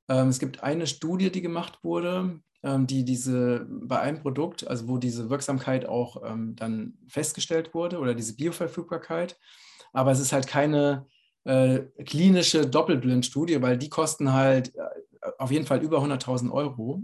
ähm, 0.09 0.29
es 0.29 0.39
gibt 0.39 0.63
eine 0.63 0.87
Studie, 0.87 1.31
die 1.31 1.41
gemacht 1.41 1.83
wurde, 1.83 2.39
ähm, 2.63 2.87
die 2.87 3.03
diese 3.03 3.65
bei 3.69 3.99
einem 3.99 4.19
Produkt, 4.19 4.67
also 4.67 4.87
wo 4.87 4.97
diese 4.97 5.29
Wirksamkeit 5.29 5.87
auch 5.87 6.23
ähm, 6.25 6.55
dann 6.55 6.97
festgestellt 7.07 7.73
wurde 7.73 7.99
oder 7.99 8.13
diese 8.13 8.35
Bioverfügbarkeit. 8.35 9.37
Aber 9.93 10.11
es 10.11 10.19
ist 10.19 10.33
halt 10.33 10.47
keine 10.47 11.07
äh, 11.45 11.79
klinische 12.05 12.67
Doppelblindstudie, 12.67 13.61
weil 13.61 13.77
die 13.77 13.89
kosten 13.89 14.33
halt 14.33 14.75
äh, 14.75 15.31
auf 15.37 15.51
jeden 15.51 15.65
Fall 15.65 15.81
über 15.81 15.99
100.000 15.99 16.51
Euro. 16.51 17.01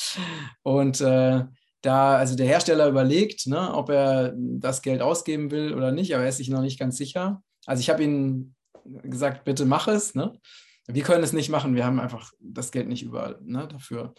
Und 0.62 1.00
äh, 1.00 1.44
da, 1.82 2.16
also 2.16 2.36
der 2.36 2.46
Hersteller 2.46 2.88
überlegt, 2.88 3.46
ne, 3.46 3.74
ob 3.74 3.90
er 3.90 4.32
das 4.36 4.82
Geld 4.82 5.02
ausgeben 5.02 5.50
will 5.50 5.74
oder 5.74 5.92
nicht, 5.92 6.14
aber 6.14 6.22
er 6.22 6.28
ist 6.28 6.38
sich 6.38 6.48
noch 6.48 6.60
nicht 6.62 6.78
ganz 6.78 6.96
sicher. 6.96 7.42
Also 7.66 7.80
ich 7.80 7.90
habe 7.90 8.02
ihm 8.02 8.54
gesagt, 8.84 9.44
bitte 9.44 9.64
mach 9.64 9.88
es. 9.88 10.14
Ne? 10.14 10.38
Wir 10.86 11.02
können 11.02 11.24
es 11.24 11.32
nicht 11.32 11.48
machen, 11.48 11.74
wir 11.74 11.84
haben 11.84 12.00
einfach 12.00 12.32
das 12.40 12.70
Geld 12.70 12.88
nicht 12.88 13.02
über 13.02 13.38
ne, 13.42 13.68
dafür. 13.68 14.14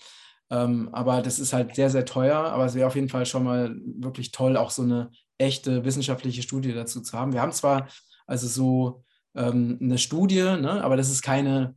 Ähm, 0.50 0.90
aber 0.92 1.22
das 1.22 1.40
ist 1.40 1.54
halt 1.54 1.76
sehr, 1.76 1.90
sehr 1.90 2.06
teuer. 2.06 2.38
Aber 2.38 2.66
es 2.66 2.76
wäre 2.76 2.88
auf 2.88 2.96
jeden 2.96 3.10
Fall 3.10 3.26
schon 3.26 3.44
mal 3.44 3.76
wirklich 3.84 4.32
toll, 4.32 4.58
auch 4.58 4.72
so 4.72 4.84
eine 4.84 5.10
echte 5.38 5.84
wissenschaftliche 5.84 6.42
Studie 6.42 6.74
dazu 6.74 7.02
zu 7.02 7.18
haben. 7.18 7.34
Wir 7.34 7.42
haben 7.42 7.52
zwar 7.52 7.88
also 8.28 8.48
so 8.48 9.04
ähm, 9.36 9.80
eine 9.82 9.98
Studie, 9.98 10.44
ne, 10.44 10.84
aber 10.84 10.98
das 10.98 11.10
ist 11.10 11.22
keine 11.22 11.76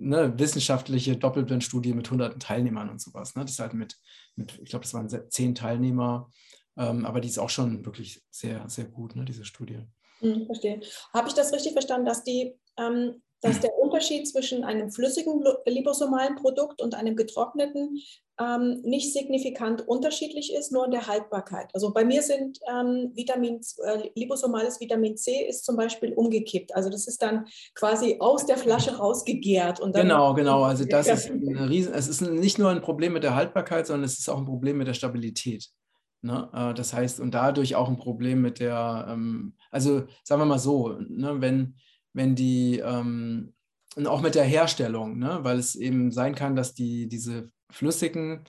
ne, 0.00 0.38
wissenschaftliche 0.38 1.16
Doppelblindstudie 1.16 1.92
mit 1.92 2.10
hunderten 2.10 2.40
Teilnehmern 2.40 2.88
und 2.88 3.00
sowas. 3.00 3.36
Ne? 3.36 3.42
Das 3.42 3.52
ist 3.52 3.58
halt 3.58 3.74
mit, 3.74 3.96
mit 4.34 4.58
ich 4.62 4.70
glaube, 4.70 4.84
das 4.84 4.94
waren 4.94 5.08
zehn 5.30 5.54
Teilnehmer, 5.54 6.30
ähm, 6.76 7.04
aber 7.04 7.20
die 7.20 7.28
ist 7.28 7.38
auch 7.38 7.50
schon 7.50 7.84
wirklich 7.84 8.22
sehr, 8.30 8.68
sehr 8.68 8.86
gut, 8.86 9.14
ne, 9.14 9.24
diese 9.24 9.44
Studie. 9.44 9.80
Hm, 10.20 10.46
verstehe. 10.46 10.80
Habe 11.12 11.28
ich 11.28 11.34
das 11.34 11.52
richtig 11.52 11.72
verstanden, 11.72 12.06
dass 12.06 12.24
die 12.24 12.54
ähm, 12.76 13.22
dass 13.40 13.60
der 13.60 13.76
Unterschied 13.78 14.28
zwischen 14.28 14.64
einem 14.64 14.90
flüssigen 14.90 15.42
liposomalen 15.66 16.36
Produkt 16.36 16.82
und 16.82 16.94
einem 16.94 17.16
getrockneten 17.16 18.00
ähm, 18.40 18.80
nicht 18.82 19.12
signifikant 19.12 19.86
unterschiedlich 19.86 20.54
ist, 20.54 20.72
nur 20.72 20.86
in 20.86 20.90
der 20.90 21.06
Haltbarkeit. 21.06 21.68
Also 21.74 21.92
bei 21.92 22.04
mir 22.04 22.22
sind 22.22 22.58
ähm, 22.70 23.12
Vitamin, 23.14 23.60
äh, 23.84 24.08
liposomales 24.14 24.80
Vitamin 24.80 25.16
C 25.16 25.46
ist 25.46 25.64
zum 25.64 25.76
Beispiel 25.76 26.12
umgekippt. 26.14 26.74
Also 26.74 26.88
das 26.88 27.06
ist 27.06 27.20
dann 27.22 27.46
quasi 27.74 28.16
aus 28.18 28.46
der 28.46 28.56
Flasche 28.56 28.96
rausgegärt. 28.96 29.80
Und 29.80 29.94
genau, 29.94 30.34
genau. 30.34 30.62
Also 30.62 30.84
das 30.84 31.08
ist 31.08 31.30
ein 31.30 31.56
Riesen, 31.56 31.92
es 31.94 32.08
ist 32.08 32.22
nicht 32.22 32.58
nur 32.58 32.70
ein 32.70 32.80
Problem 32.80 33.12
mit 33.12 33.24
der 33.24 33.34
Haltbarkeit, 33.34 33.86
sondern 33.86 34.04
es 34.04 34.18
ist 34.18 34.28
auch 34.28 34.38
ein 34.38 34.46
Problem 34.46 34.78
mit 34.78 34.86
der 34.86 34.94
Stabilität. 34.94 35.68
Ne? 36.22 36.48
Äh, 36.54 36.74
das 36.74 36.92
heißt, 36.92 37.20
und 37.20 37.32
dadurch 37.32 37.74
auch 37.74 37.88
ein 37.88 37.98
Problem 37.98 38.40
mit 38.40 38.60
der, 38.60 39.06
ähm, 39.10 39.54
also 39.70 40.04
sagen 40.24 40.40
wir 40.40 40.46
mal 40.46 40.58
so, 40.58 40.96
ne, 40.98 41.40
wenn 41.40 41.76
wenn 42.12 42.34
die, 42.34 42.78
ähm, 42.78 43.54
und 43.96 44.06
auch 44.06 44.20
mit 44.20 44.34
der 44.34 44.44
Herstellung, 44.44 45.18
ne? 45.18 45.40
weil 45.42 45.58
es 45.58 45.74
eben 45.74 46.12
sein 46.12 46.34
kann, 46.34 46.56
dass 46.56 46.74
die, 46.74 47.08
diese 47.08 47.50
flüssigen 47.70 48.44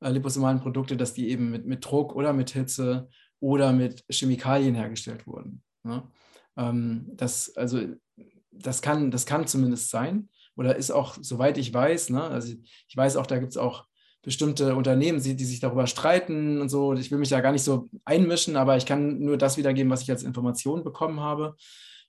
äh, 0.00 0.10
liposomalen 0.10 0.60
Produkte, 0.60 0.96
dass 0.96 1.14
die 1.14 1.28
eben 1.28 1.50
mit, 1.50 1.66
mit 1.66 1.84
Druck 1.84 2.14
oder 2.14 2.32
mit 2.32 2.50
Hitze 2.50 3.08
oder 3.40 3.72
mit 3.72 4.04
Chemikalien 4.10 4.74
hergestellt 4.74 5.26
wurden. 5.26 5.62
Ne? 5.82 6.02
Ähm, 6.56 7.10
das, 7.14 7.54
also, 7.56 7.80
das, 8.50 8.80
kann, 8.80 9.10
das 9.10 9.26
kann 9.26 9.46
zumindest 9.46 9.90
sein 9.90 10.28
oder 10.56 10.76
ist 10.76 10.90
auch, 10.90 11.16
soweit 11.20 11.58
ich 11.58 11.72
weiß, 11.72 12.10
ne? 12.10 12.22
also 12.22 12.54
ich 12.88 12.96
weiß 12.96 13.16
auch, 13.16 13.26
da 13.26 13.38
gibt 13.38 13.50
es 13.50 13.58
auch 13.58 13.84
bestimmte 14.22 14.74
Unternehmen, 14.74 15.22
die, 15.22 15.36
die 15.36 15.44
sich 15.44 15.60
darüber 15.60 15.86
streiten 15.86 16.60
und 16.60 16.68
so. 16.68 16.94
Ich 16.94 17.12
will 17.12 17.18
mich 17.18 17.28
da 17.28 17.40
gar 17.40 17.52
nicht 17.52 17.62
so 17.62 17.88
einmischen, 18.04 18.56
aber 18.56 18.76
ich 18.76 18.84
kann 18.84 19.20
nur 19.20 19.36
das 19.36 19.56
wiedergeben, 19.56 19.90
was 19.90 20.02
ich 20.02 20.10
als 20.10 20.24
Information 20.24 20.82
bekommen 20.82 21.20
habe 21.20 21.54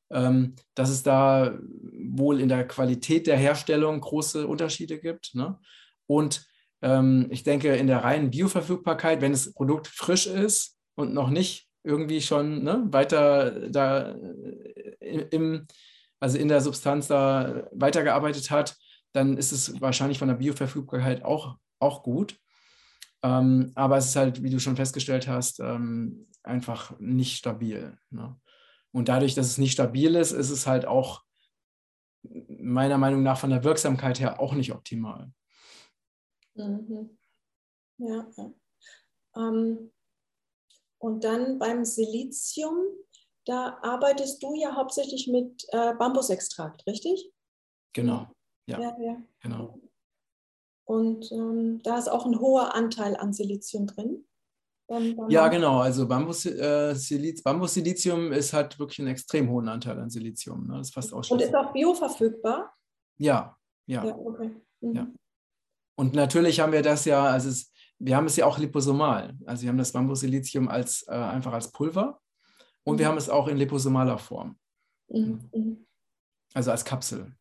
dass 0.10 0.90
es 0.90 1.04
da 1.04 1.58
wohl 1.62 2.40
in 2.40 2.50
der 2.50 2.68
Qualität 2.68 3.28
der 3.28 3.38
Herstellung 3.38 4.00
große 4.00 4.48
Unterschiede 4.48 5.00
gibt. 5.00 5.36
Ne? 5.36 5.60
Und 6.08 6.48
ähm, 6.82 7.28
ich 7.30 7.44
denke, 7.44 7.76
in 7.76 7.88
der 7.88 8.04
reinen 8.04 8.32
Bioverfügbarkeit, 8.32 9.22
wenn 9.22 9.32
das 9.32 9.54
Produkt 9.54 9.88
frisch 9.88 10.28
ist 10.28 10.78
und 10.96 11.14
noch 11.14 11.30
nicht 11.30 11.68
irgendwie 11.84 12.22
schon 12.22 12.64
ne, 12.64 12.86
weiter 12.92 13.70
da 13.70 14.12
äh, 14.12 15.28
im, 15.32 15.68
also 16.20 16.38
in 16.38 16.48
der 16.48 16.62
Substanz 16.62 17.08
da 17.08 17.68
weitergearbeitet 17.72 18.52
hat, 18.52 18.78
dann 19.14 19.38
ist 19.38 19.52
es 19.52 19.80
wahrscheinlich 19.82 20.20
von 20.20 20.28
der 20.28 20.36
Bioverfügbarkeit 20.36 21.24
auch, 21.24 21.58
auch 21.80 22.04
gut. 22.04 22.38
Ähm, 23.24 23.72
aber 23.76 23.98
es 23.98 24.08
ist 24.08 24.16
halt, 24.16 24.44
wie 24.44 24.50
du 24.50 24.60
schon 24.60 24.76
festgestellt 24.76 25.28
hast, 25.28 25.60
ähm, 25.60 26.28
einfach 26.44 26.98
nicht 27.00 27.38
stabil. 27.38 27.98
Ne? 28.10 28.36
Und 28.98 29.10
dadurch, 29.10 29.36
dass 29.36 29.46
es 29.46 29.60
nicht 29.60 29.74
stabil 29.74 30.16
ist, 30.16 30.32
ist 30.32 30.50
es 30.50 30.66
halt 30.66 30.88
auch 30.88 31.24
meiner 32.24 32.98
Meinung 32.98 33.22
nach 33.22 33.38
von 33.38 33.52
der 33.52 33.64
Wirksamkeit 33.64 34.20
her 34.20 34.40
auch 34.40 34.54
nicht 34.54 34.74
optimal. 34.74 35.32
Mhm. 36.56 37.16
Ja. 38.00 38.28
Ähm, 39.36 39.92
und 40.98 41.24
dann 41.24 41.60
beim 41.60 41.86
Silizium, 41.86 42.88
da 43.46 43.78
arbeitest 43.84 44.42
du 44.42 44.56
ja 44.56 44.76
hauptsächlich 44.76 45.28
mit 45.28 45.68
äh, 45.74 45.94
Bambusextrakt, 45.94 46.88
richtig? 46.88 47.32
Genau. 47.94 48.32
Ja, 48.66 48.80
ja, 48.80 48.98
ja. 49.00 49.22
genau. 49.42 49.80
Und 50.86 51.32
ähm, 51.32 51.84
da 51.84 52.00
ist 52.00 52.08
auch 52.08 52.26
ein 52.26 52.40
hoher 52.40 52.74
Anteil 52.74 53.16
an 53.16 53.32
Silizium 53.32 53.86
drin. 53.86 54.27
Ja, 55.28 55.48
genau. 55.50 55.80
Also 55.80 56.08
Bambus, 56.08 56.46
äh, 56.46 56.94
Siliz, 56.96 57.44
Bambussilizium 57.44 58.32
ist 58.32 58.54
halt 58.54 58.80
wirklich 58.80 59.00
einen 59.00 59.10
extrem 59.10 59.50
hohen 59.50 59.68
Anteil 59.68 60.00
an 60.00 60.10
Silizium. 60.10 60.68
Ne? 60.68 60.78
Das 60.78 60.92
fast 60.92 61.12
Und 61.12 61.42
ist 61.42 61.54
auch 61.54 61.74
bioverfügbar? 61.74 62.74
Ja, 63.18 63.58
ja. 63.86 64.06
ja, 64.06 64.16
okay. 64.16 64.52
mhm. 64.82 64.96
ja. 64.96 65.08
Und 65.96 66.14
natürlich 66.14 66.60
haben 66.60 66.72
wir 66.72 66.84
das 66.84 67.06
ja, 67.06 67.26
also 67.26 67.50
es, 67.50 67.72
wir 68.00 68.16
haben 68.16 68.28
es 68.28 68.36
ja 68.36 68.46
auch 68.46 68.60
liposomal. 68.60 69.36
Also 69.46 69.64
wir 69.64 69.70
haben 69.70 69.78
das 69.78 69.92
Bambussilizium 69.92 70.70
als, 70.70 71.06
äh, 71.08 71.12
einfach 71.12 71.54
als 71.54 71.72
Pulver 71.72 72.22
und 72.84 72.96
mhm. 72.96 73.00
wir 73.00 73.08
haben 73.08 73.18
es 73.18 73.30
auch 73.30 73.48
in 73.48 73.58
liposomaler 73.58 74.18
Form. 74.18 74.58
Mhm. 75.10 75.50
mhm. 75.54 75.88
Also 76.54 76.72
als 76.72 76.86
Kapsel. 76.86 77.36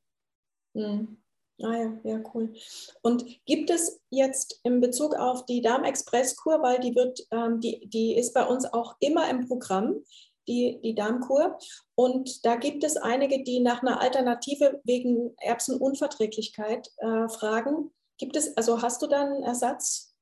Mhm. 0.74 1.16
Ah 1.62 1.74
ja, 1.74 1.98
ja, 2.04 2.20
cool. 2.34 2.52
Und 3.00 3.24
gibt 3.46 3.70
es 3.70 4.00
jetzt 4.10 4.60
in 4.62 4.80
Bezug 4.80 5.14
auf 5.14 5.46
die 5.46 5.62
Darmexpresskur, 5.62 6.62
weil 6.62 6.80
die 6.80 6.94
wird, 6.94 7.26
ähm, 7.30 7.60
die, 7.60 7.88
die 7.88 8.14
ist 8.14 8.34
bei 8.34 8.44
uns 8.44 8.66
auch 8.66 8.96
immer 9.00 9.30
im 9.30 9.48
Programm, 9.48 10.02
die, 10.46 10.78
die 10.82 10.94
Darmkur. 10.94 11.58
Und 11.94 12.44
da 12.44 12.56
gibt 12.56 12.84
es 12.84 12.96
einige, 12.96 13.42
die 13.42 13.60
nach 13.60 13.82
einer 13.82 14.00
Alternative 14.00 14.80
wegen 14.84 15.34
Erbsenunverträglichkeit 15.38 16.90
äh, 16.98 17.28
fragen. 17.28 17.90
Gibt 18.18 18.36
es, 18.36 18.54
also 18.56 18.82
hast 18.82 19.00
du 19.00 19.06
da 19.06 19.22
einen 19.22 19.42
Ersatz? 19.42 20.14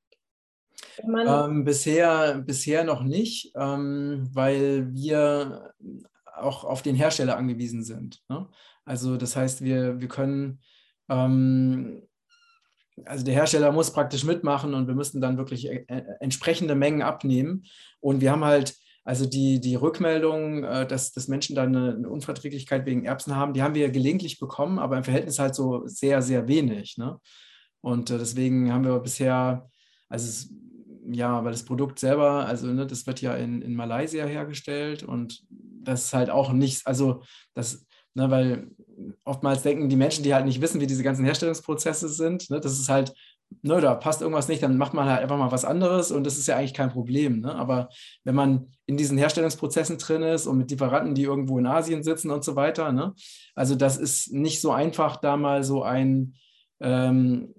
Ähm, 0.98 1.64
bisher, 1.64 2.38
bisher 2.38 2.84
noch 2.84 3.02
nicht, 3.02 3.52
ähm, 3.56 4.28
weil 4.32 4.92
wir 4.94 5.74
auch 6.36 6.64
auf 6.64 6.82
den 6.82 6.94
Hersteller 6.94 7.36
angewiesen 7.36 7.82
sind. 7.82 8.22
Ne? 8.28 8.48
Also 8.84 9.16
das 9.16 9.34
heißt, 9.34 9.62
wir, 9.62 10.00
wir 10.00 10.08
können 10.08 10.60
also 13.06 13.24
der 13.24 13.34
Hersteller 13.34 13.72
muss 13.72 13.92
praktisch 13.92 14.24
mitmachen 14.24 14.74
und 14.74 14.86
wir 14.86 14.94
müssten 14.94 15.20
dann 15.20 15.36
wirklich 15.36 15.68
äh, 15.68 15.84
äh, 15.88 16.02
entsprechende 16.20 16.74
Mengen 16.74 17.02
abnehmen. 17.02 17.64
Und 18.00 18.20
wir 18.20 18.30
haben 18.30 18.44
halt, 18.44 18.76
also 19.04 19.26
die, 19.26 19.60
die 19.60 19.74
Rückmeldung, 19.74 20.64
äh, 20.64 20.86
dass, 20.86 21.12
dass 21.12 21.28
Menschen 21.28 21.56
dann 21.56 21.76
eine, 21.76 21.94
eine, 21.94 22.08
Unverträglichkeit 22.08 22.86
wegen 22.86 23.04
Erbsen 23.04 23.36
haben, 23.36 23.52
die 23.52 23.62
haben 23.62 23.74
wir 23.74 23.90
gelegentlich 23.90 24.38
bekommen, 24.38 24.78
aber 24.78 24.96
im 24.96 25.04
Verhältnis 25.04 25.38
halt 25.38 25.54
so 25.54 25.86
sehr, 25.86 26.22
sehr 26.22 26.48
wenig. 26.48 26.96
Ne? 26.96 27.18
Und 27.80 28.10
deswegen 28.10 28.72
haben 28.72 28.84
wir 28.84 28.98
bisher, 29.00 29.68
also 30.08 30.26
es, 30.26 30.54
ja, 31.06 31.44
weil 31.44 31.52
das 31.52 31.64
Produkt 31.64 31.98
selber, 31.98 32.46
also 32.46 32.66
ne, 32.68 32.86
das 32.86 33.06
wird 33.06 33.20
ja 33.20 33.34
in, 33.34 33.60
in 33.60 33.74
Malaysia 33.74 34.24
hergestellt 34.24 35.02
und 35.02 35.44
das 35.50 36.06
ist 36.06 36.14
halt 36.14 36.30
auch 36.30 36.50
nichts, 36.52 36.86
also 36.86 37.22
das, 37.52 37.84
ne, 38.14 38.30
weil 38.30 38.70
oftmals 39.24 39.62
denken 39.62 39.88
die 39.88 39.96
Menschen, 39.96 40.24
die 40.24 40.34
halt 40.34 40.46
nicht 40.46 40.60
wissen, 40.60 40.80
wie 40.80 40.86
diese 40.86 41.02
ganzen 41.02 41.24
Herstellungsprozesse 41.24 42.08
sind, 42.08 42.50
ne, 42.50 42.60
das 42.60 42.78
ist 42.78 42.88
halt, 42.88 43.14
ne, 43.62 43.80
da 43.80 43.94
passt 43.94 44.20
irgendwas 44.20 44.48
nicht, 44.48 44.62
dann 44.62 44.76
macht 44.76 44.94
man 44.94 45.08
halt 45.08 45.22
einfach 45.22 45.38
mal 45.38 45.52
was 45.52 45.64
anderes 45.64 46.10
und 46.10 46.24
das 46.24 46.38
ist 46.38 46.46
ja 46.46 46.56
eigentlich 46.56 46.74
kein 46.74 46.90
Problem. 46.90 47.40
Ne? 47.40 47.54
Aber 47.54 47.88
wenn 48.24 48.34
man 48.34 48.68
in 48.86 48.96
diesen 48.96 49.18
Herstellungsprozessen 49.18 49.98
drin 49.98 50.22
ist 50.22 50.46
und 50.46 50.58
mit 50.58 50.70
Lieferanten, 50.70 51.14
die 51.14 51.22
irgendwo 51.22 51.58
in 51.58 51.66
Asien 51.66 52.02
sitzen 52.02 52.30
und 52.30 52.44
so 52.44 52.56
weiter, 52.56 52.92
ne, 52.92 53.14
also 53.54 53.74
das 53.74 53.96
ist 53.96 54.32
nicht 54.32 54.60
so 54.60 54.70
einfach, 54.70 55.16
da 55.16 55.36
mal 55.36 55.64
so 55.64 55.82
ein 55.82 56.34
ähm, 56.80 57.54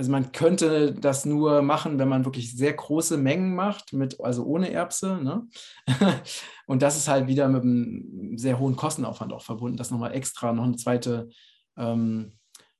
also 0.00 0.12
man 0.12 0.32
könnte 0.32 0.94
das 0.94 1.26
nur 1.26 1.60
machen, 1.60 1.98
wenn 1.98 2.08
man 2.08 2.24
wirklich 2.24 2.56
sehr 2.56 2.72
große 2.72 3.18
Mengen 3.18 3.54
macht, 3.54 3.92
mit, 3.92 4.18
also 4.18 4.46
ohne 4.46 4.70
Erbse. 4.70 5.20
Ne? 5.22 5.46
Und 6.66 6.80
das 6.80 6.96
ist 6.96 7.06
halt 7.06 7.26
wieder 7.26 7.50
mit 7.50 7.64
einem 7.64 8.38
sehr 8.38 8.58
hohen 8.58 8.76
Kostenaufwand 8.76 9.30
auch 9.34 9.42
verbunden, 9.42 9.76
das 9.76 9.90
nochmal 9.90 10.14
extra 10.14 10.54
noch 10.54 10.64
eine 10.64 10.76
zweite, 10.76 11.28
ähm, 11.76 12.32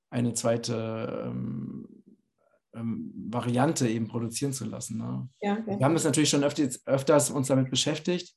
eine 0.08 0.32
zweite 0.32 1.26
ähm, 1.26 1.86
ähm, 2.74 3.12
Variante 3.28 3.86
eben 3.86 4.08
produzieren 4.08 4.54
zu 4.54 4.64
lassen. 4.64 4.96
Ne? 4.96 5.28
Ja, 5.42 5.58
okay. 5.58 5.78
Wir 5.78 5.84
haben 5.84 5.92
das 5.92 6.04
natürlich 6.04 6.30
schon 6.30 6.42
öfters, 6.42 6.80
öfters 6.86 7.28
uns 7.28 7.48
damit 7.48 7.68
beschäftigt. 7.68 8.34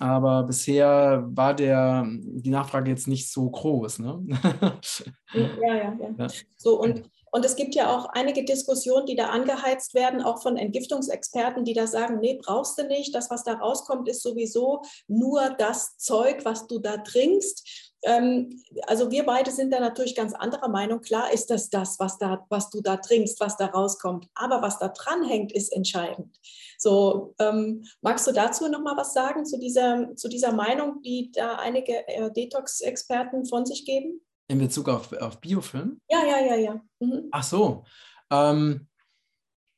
Aber 0.00 0.44
bisher 0.44 1.24
war 1.28 1.54
der, 1.54 2.06
die 2.08 2.48
Nachfrage 2.48 2.90
jetzt 2.90 3.06
nicht 3.06 3.30
so 3.30 3.50
groß. 3.50 3.98
Ne? 3.98 4.24
ja, 5.34 5.48
ja, 5.60 5.76
ja, 5.76 6.14
ja. 6.18 6.26
So, 6.56 6.80
und, 6.80 7.02
und 7.30 7.44
es 7.44 7.54
gibt 7.54 7.74
ja 7.74 7.94
auch 7.94 8.06
einige 8.14 8.42
Diskussionen, 8.44 9.04
die 9.04 9.14
da 9.14 9.26
angeheizt 9.26 9.92
werden, 9.92 10.22
auch 10.22 10.40
von 10.40 10.56
Entgiftungsexperten, 10.56 11.64
die 11.64 11.74
da 11.74 11.86
sagen, 11.86 12.18
nee, 12.20 12.40
brauchst 12.42 12.78
du 12.78 12.86
nicht, 12.86 13.14
das, 13.14 13.30
was 13.30 13.44
da 13.44 13.52
rauskommt, 13.52 14.08
ist 14.08 14.22
sowieso 14.22 14.80
nur 15.06 15.50
das 15.58 15.98
Zeug, 15.98 16.46
was 16.46 16.66
du 16.66 16.78
da 16.78 16.96
trinkst 16.96 17.89
ähm, 18.02 18.62
also 18.86 19.10
wir 19.10 19.24
beide 19.24 19.50
sind 19.50 19.72
da 19.72 19.80
natürlich 19.80 20.14
ganz 20.14 20.32
anderer 20.32 20.68
Meinung. 20.68 21.00
Klar 21.00 21.32
ist 21.32 21.50
das 21.50 21.68
das, 21.68 21.98
was, 21.98 22.18
da, 22.18 22.46
was 22.48 22.70
du 22.70 22.80
da 22.80 22.96
trinkst, 22.96 23.40
was 23.40 23.56
da 23.56 23.66
rauskommt. 23.66 24.26
Aber 24.34 24.62
was 24.62 24.78
da 24.78 24.88
dran 24.88 25.24
hängt, 25.24 25.52
ist 25.52 25.72
entscheidend. 25.72 26.38
So, 26.78 27.34
ähm, 27.38 27.84
magst 28.00 28.26
du 28.26 28.32
dazu 28.32 28.68
noch 28.68 28.80
mal 28.80 28.96
was 28.96 29.12
sagen, 29.12 29.44
zu 29.44 29.58
dieser, 29.58 30.14
zu 30.16 30.28
dieser 30.28 30.52
Meinung, 30.52 31.02
die 31.02 31.30
da 31.32 31.56
einige 31.56 32.06
äh, 32.08 32.30
Detox-Experten 32.32 33.44
von 33.44 33.66
sich 33.66 33.84
geben? 33.84 34.20
In 34.48 34.58
Bezug 34.58 34.88
auf, 34.88 35.12
auf 35.12 35.40
Biofilm? 35.40 36.00
Ja, 36.08 36.24
ja, 36.24 36.44
ja, 36.44 36.56
ja. 36.56 36.80
Mhm. 37.00 37.28
Ach 37.32 37.44
so. 37.44 37.84
Ähm, 38.30 38.88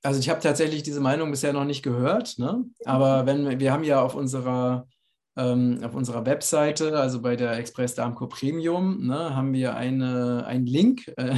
also 0.02 0.19
ich 0.19 0.29
habe 0.29 0.41
tatsächlich 0.41 0.83
diese 0.83 1.00
Meinung 1.00 1.31
bisher 1.31 1.52
noch 1.52 1.64
nicht 1.64 1.83
gehört, 1.83 2.38
ne? 2.38 2.64
aber 2.85 3.25
wenn 3.25 3.61
wir 3.61 3.73
haben 3.73 3.85
ja 3.85 4.02
auf 4.02 4.17
unserer 4.17 4.88
ähm, 5.36 5.80
auf 5.82 5.94
unserer 5.94 6.26
Webseite, 6.26 6.98
also 6.98 7.22
bei 7.22 7.36
der 7.36 7.56
Express 7.56 7.94
Darmco 7.94 8.26
Premium, 8.26 9.06
ne, 9.06 9.34
haben 9.34 9.52
wir 9.52 9.74
eine, 9.76 10.44
einen 10.46 10.66
Link, 10.66 11.08
äh, 11.16 11.34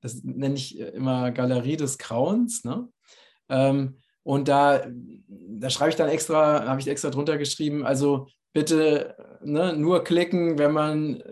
das 0.00 0.22
nenne 0.22 0.54
ich 0.54 0.78
immer 0.78 1.30
Galerie 1.30 1.76
des 1.76 1.98
Grauens. 1.98 2.64
Ne? 2.64 2.88
Ähm, 3.48 3.96
und 4.22 4.48
da, 4.48 4.86
da 5.28 5.70
schreibe 5.70 5.90
ich 5.90 5.96
dann 5.96 6.08
extra, 6.08 6.66
habe 6.66 6.80
ich 6.80 6.88
extra 6.88 7.10
drunter 7.10 7.38
geschrieben, 7.38 7.86
also 7.86 8.26
bitte 8.52 9.14
ne, 9.44 9.76
nur 9.76 10.02
klicken, 10.02 10.58
wenn 10.58 10.72
man, 10.72 11.22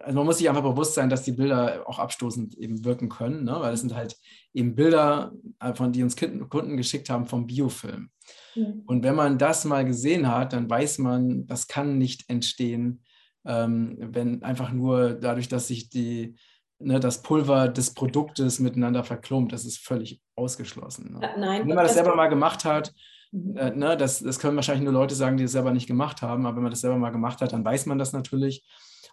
also 0.00 0.16
man 0.16 0.26
muss 0.26 0.38
sich 0.38 0.48
einfach 0.48 0.62
bewusst 0.64 0.94
sein, 0.94 1.08
dass 1.08 1.22
die 1.22 1.32
Bilder 1.32 1.88
auch 1.88 1.98
abstoßend 1.98 2.58
eben 2.58 2.84
wirken 2.84 3.08
können, 3.08 3.44
ne? 3.44 3.56
weil 3.58 3.72
es 3.72 3.80
sind 3.80 3.94
halt 3.94 4.16
eben 4.52 4.74
Bilder, 4.74 5.32
äh, 5.60 5.74
von 5.74 5.92
die 5.92 6.02
uns 6.02 6.16
Kunden 6.16 6.76
geschickt 6.76 7.08
haben 7.08 7.24
vom 7.24 7.46
Biofilm. 7.46 8.10
Mhm. 8.54 8.82
Und 8.86 9.02
wenn 9.02 9.14
man 9.14 9.38
das 9.38 9.64
mal 9.64 9.84
gesehen 9.84 10.28
hat, 10.28 10.52
dann 10.52 10.68
weiß 10.68 10.98
man, 10.98 11.46
das 11.46 11.66
kann 11.66 11.98
nicht 11.98 12.28
entstehen, 12.28 13.02
ähm, 13.46 13.96
wenn 13.98 14.42
einfach 14.42 14.72
nur 14.72 15.14
dadurch, 15.14 15.48
dass 15.48 15.68
sich 15.68 15.90
die, 15.90 16.36
ne, 16.78 17.00
das 17.00 17.22
Pulver 17.22 17.68
des 17.68 17.94
Produktes 17.94 18.58
miteinander 18.58 19.04
verklumpt. 19.04 19.52
Das 19.52 19.64
ist 19.64 19.78
völlig 19.78 20.20
ausgeschlossen. 20.36 21.14
Ne? 21.14 21.20
Ja, 21.22 21.36
nein, 21.38 21.68
wenn 21.68 21.74
man 21.74 21.84
das 21.84 21.94
selber 21.94 22.14
mal 22.14 22.28
gemacht 22.28 22.64
hat, 22.64 22.92
mhm. 23.32 23.56
äh, 23.56 23.70
ne, 23.70 23.96
das, 23.96 24.20
das 24.20 24.38
können 24.38 24.56
wahrscheinlich 24.56 24.84
nur 24.84 24.92
Leute 24.92 25.14
sagen, 25.14 25.36
die 25.36 25.44
es 25.44 25.52
selber 25.52 25.72
nicht 25.72 25.86
gemacht 25.86 26.22
haben, 26.22 26.46
aber 26.46 26.56
wenn 26.56 26.62
man 26.64 26.72
das 26.72 26.80
selber 26.80 26.98
mal 26.98 27.10
gemacht 27.10 27.40
hat, 27.40 27.52
dann 27.52 27.64
weiß 27.64 27.86
man 27.86 27.98
das 27.98 28.12
natürlich. 28.12 28.64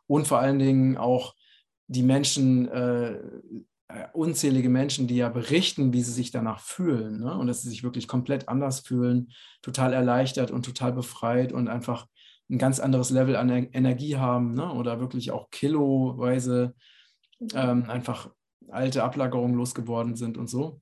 Und 0.08 0.27
vor 0.27 0.39
allen 0.39 0.60
Dingen 0.60 0.98
auch 0.98 1.36
die 1.88 2.03
Menschen 2.03 2.68
äh, 2.70 3.20
unzählige 4.14 4.70
Menschen, 4.70 5.08
die 5.08 5.16
ja 5.16 5.30
berichten, 5.30 5.94
wie 5.94 6.02
sie 6.02 6.12
sich 6.12 6.32
danach 6.32 6.60
fühlen 6.60 7.20
ne? 7.20 7.38
und 7.38 7.48
dass 7.48 7.62
sie 7.62 7.70
sich 7.70 7.84
wirklich 7.84 8.08
komplett 8.08 8.48
anders 8.48 8.82
fühlen, 8.82 9.32
total 9.62 9.94
erleichtert 9.94 10.52
und 10.52 10.66
total 10.66 10.94
befreit 10.94 11.52
und 11.52 11.68
einfach 11.68 12.08
ein 12.50 12.58
ganz 12.58 12.80
anderes 12.80 13.10
Level 13.10 13.36
an 13.36 13.50
Energie 13.50 14.18
haben 14.18 14.54
ne? 14.54 14.72
oder 14.72 15.00
wirklich 15.00 15.32
auch 15.32 15.50
kiloweise 15.50 16.76
ähm, 17.54 17.90
einfach 17.90 18.30
alte 18.70 19.04
Ablagerungen 19.04 19.56
losgeworden 19.56 20.16
sind 20.16 20.38
und 20.38 20.50
so. 20.50 20.82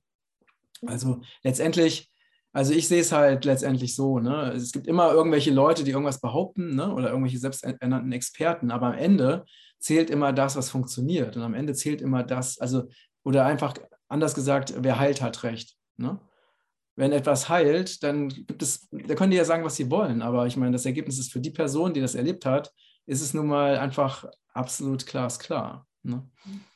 Also 0.86 1.20
letztendlich, 1.42 2.10
also 2.52 2.72
ich 2.72 2.88
sehe 2.88 3.00
es 3.00 3.12
halt 3.12 3.44
letztendlich 3.44 3.94
so, 3.94 4.18
ne? 4.18 4.52
es 4.54 4.72
gibt 4.72 4.86
immer 4.86 5.12
irgendwelche 5.12 5.52
Leute, 5.52 5.84
die 5.84 5.90
irgendwas 5.90 6.20
behaupten 6.20 6.74
ne? 6.74 6.92
oder 6.92 7.10
irgendwelche 7.10 7.38
selbsternannten 7.38 8.12
Experten, 8.12 8.70
aber 8.70 8.88
am 8.88 8.98
Ende 8.98 9.44
zählt 9.80 10.10
immer 10.10 10.32
das, 10.32 10.56
was 10.56 10.70
funktioniert. 10.70 11.36
Und 11.36 11.42
am 11.42 11.54
Ende 11.54 11.74
zählt 11.74 12.00
immer 12.00 12.22
das, 12.22 12.58
also, 12.58 12.88
oder 13.24 13.44
einfach 13.44 13.74
anders 14.08 14.34
gesagt, 14.34 14.74
wer 14.76 14.98
heilt, 14.98 15.22
hat 15.22 15.42
recht. 15.42 15.76
Ne? 15.96 16.20
Wenn 16.96 17.12
etwas 17.12 17.48
heilt, 17.48 18.02
dann 18.02 18.28
gibt 18.28 18.62
es, 18.62 18.88
da 18.90 19.14
können 19.14 19.30
die 19.30 19.36
ja 19.36 19.44
sagen, 19.44 19.64
was 19.64 19.76
sie 19.76 19.90
wollen, 19.90 20.22
aber 20.22 20.46
ich 20.46 20.56
meine, 20.56 20.72
das 20.72 20.86
Ergebnis 20.86 21.18
ist 21.18 21.32
für 21.32 21.40
die 21.40 21.50
Person, 21.50 21.94
die 21.94 22.00
das 22.00 22.14
erlebt 22.14 22.44
hat, 22.44 22.72
ist 23.06 23.22
es 23.22 23.34
nun 23.34 23.46
mal 23.46 23.78
einfach 23.78 24.24
absolut 24.52 25.06
glasklar. 25.06 25.86
Ne? 26.02 26.28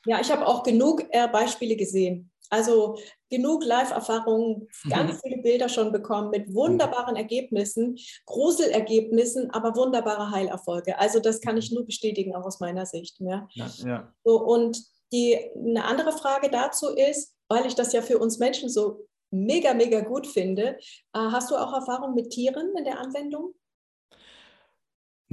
Ja, 0.07 0.21
ich 0.21 0.31
habe 0.31 0.47
auch 0.47 0.63
genug 0.63 1.05
äh, 1.11 1.29
Beispiele 1.29 1.77
gesehen. 1.77 2.31
Also 2.51 2.99
genug 3.31 3.65
Live-Erfahrungen, 3.65 4.69
ganz 4.89 5.15
mhm. 5.15 5.19
viele 5.23 5.43
Bilder 5.43 5.69
schon 5.69 5.93
bekommen 5.93 6.31
mit 6.31 6.55
wunderbaren 6.55 7.17
Ergebnissen, 7.17 7.97
Gruselergebnissen, 8.27 9.51
aber 9.51 9.75
wunderbare 9.77 10.31
Heilerfolge. 10.31 10.99
Also 10.99 11.21
das 11.21 11.41
kann 11.41 11.57
ich 11.57 11.73
nur 11.73 11.85
bestätigen, 11.85 12.35
auch 12.35 12.45
aus 12.45 12.61
meiner 12.61 12.87
Sicht. 12.87 13.17
Ja. 13.21 13.49
ja, 13.55 13.71
ja. 13.79 14.15
So, 14.25 14.41
und 14.41 14.79
die, 15.13 15.39
eine 15.57 15.85
andere 15.85 16.13
Frage 16.13 16.51
dazu 16.51 16.89
ist, 16.89 17.35
weil 17.49 17.67
ich 17.67 17.75
das 17.75 17.93
ja 17.93 18.03
für 18.03 18.19
uns 18.19 18.39
Menschen 18.39 18.69
so 18.69 19.07
mega, 19.31 19.75
mega 19.75 20.01
gut 20.01 20.27
finde, 20.27 20.77
äh, 21.13 21.19
hast 21.19 21.51
du 21.51 21.57
auch 21.57 21.73
Erfahrung 21.73 22.15
mit 22.15 22.31
Tieren 22.31 22.73
in 22.77 22.85
der 22.85 23.01
Anwendung? 23.01 23.55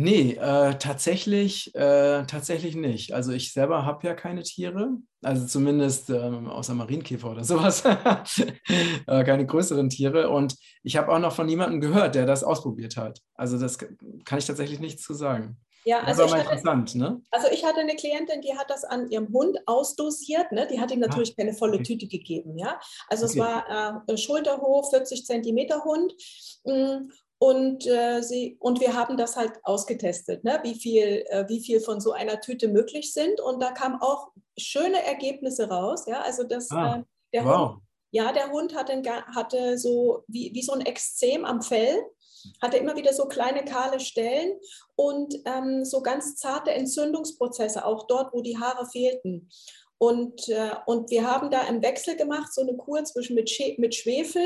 Nee, 0.01 0.31
äh, 0.33 0.79
tatsächlich, 0.79 1.75
äh, 1.75 2.25
tatsächlich 2.25 2.75
nicht. 2.75 3.13
Also 3.13 3.33
ich 3.33 3.53
selber 3.53 3.85
habe 3.85 4.07
ja 4.07 4.15
keine 4.15 4.41
Tiere, 4.41 4.97
also 5.21 5.45
zumindest 5.45 6.09
ähm, 6.09 6.49
außer 6.49 6.73
Marienkäfer 6.73 7.29
oder 7.29 7.43
sowas, 7.43 7.83
äh, 7.85 9.23
keine 9.23 9.45
größeren 9.45 9.89
Tiere. 9.89 10.29
Und 10.29 10.55
ich 10.81 10.97
habe 10.97 11.11
auch 11.13 11.19
noch 11.19 11.33
von 11.35 11.45
niemandem 11.45 11.81
gehört, 11.81 12.15
der 12.15 12.25
das 12.25 12.43
ausprobiert 12.43 12.97
hat. 12.97 13.19
Also 13.35 13.59
das 13.59 13.77
kann 13.77 14.39
ich 14.39 14.47
tatsächlich 14.47 14.79
nichts 14.79 15.03
zu 15.03 15.13
sagen. 15.13 15.57
Ja, 15.85 15.99
also 16.01 16.25
ich, 16.25 16.33
hatte, 16.33 16.97
ne? 16.97 17.21
also 17.29 17.47
ich 17.51 17.63
hatte 17.63 17.81
eine 17.81 17.95
Klientin, 17.95 18.41
die 18.41 18.57
hat 18.57 18.71
das 18.71 18.83
an 18.83 19.07
ihrem 19.09 19.31
Hund 19.31 19.59
ausdosiert. 19.67 20.51
Ne? 20.51 20.67
Die 20.67 20.79
hat 20.79 20.91
ihm 20.91 21.03
ah, 21.03 21.07
natürlich 21.07 21.33
ah, 21.33 21.41
keine 21.41 21.53
volle 21.53 21.75
okay. 21.75 21.83
Tüte 21.83 22.07
gegeben. 22.07 22.57
Ja? 22.57 22.79
Also 23.07 23.25
okay. 23.25 23.33
es 23.33 23.39
war 23.39 24.03
äh, 24.07 24.17
Schulterhoch, 24.17 24.89
40 24.89 25.25
Zentimeter 25.25 25.83
Hund. 25.83 26.13
Mm, 26.65 27.09
und, 27.43 27.87
äh, 27.87 28.21
sie, 28.21 28.55
und 28.59 28.79
wir 28.81 28.93
haben 28.93 29.17
das 29.17 29.35
halt 29.35 29.53
ausgetestet, 29.63 30.43
ne? 30.43 30.59
wie, 30.61 30.75
viel, 30.75 31.25
äh, 31.27 31.49
wie 31.49 31.59
viel 31.59 31.79
von 31.79 31.99
so 31.99 32.11
einer 32.11 32.39
Tüte 32.39 32.67
möglich 32.67 33.13
sind. 33.13 33.41
Und 33.41 33.59
da 33.63 33.71
kamen 33.71 33.99
auch 33.99 34.29
schöne 34.59 35.03
Ergebnisse 35.03 35.67
raus. 35.67 36.05
Ja? 36.05 36.21
Also 36.21 36.43
das, 36.43 36.69
ah, 36.69 36.97
äh, 36.97 37.03
der 37.33 37.45
wow. 37.45 37.71
Hund, 37.71 37.81
ja, 38.11 38.31
der 38.31 38.51
Hund 38.51 38.75
hatte, 38.75 39.01
hatte 39.35 39.79
so 39.79 40.23
wie, 40.27 40.51
wie 40.53 40.61
so 40.61 40.73
ein 40.73 40.81
Extrem 40.81 41.43
am 41.43 41.63
Fell, 41.63 42.03
hatte 42.61 42.77
immer 42.77 42.95
wieder 42.95 43.11
so 43.11 43.25
kleine 43.25 43.65
kahle 43.65 43.99
Stellen 43.99 44.59
und 44.95 45.33
ähm, 45.45 45.83
so 45.83 46.03
ganz 46.03 46.35
zarte 46.35 46.69
Entzündungsprozesse, 46.69 47.83
auch 47.83 48.05
dort, 48.05 48.33
wo 48.33 48.43
die 48.43 48.59
Haare 48.59 48.85
fehlten. 48.85 49.49
Und, 49.97 50.47
äh, 50.47 50.75
und 50.85 51.09
wir 51.09 51.27
haben 51.27 51.49
da 51.49 51.63
im 51.63 51.81
Wechsel 51.81 52.15
gemacht, 52.15 52.53
so 52.53 52.61
eine 52.61 52.77
Kur 52.77 53.03
zwischen 53.03 53.33
mit, 53.33 53.51
mit 53.79 53.95
Schwefel, 53.95 54.45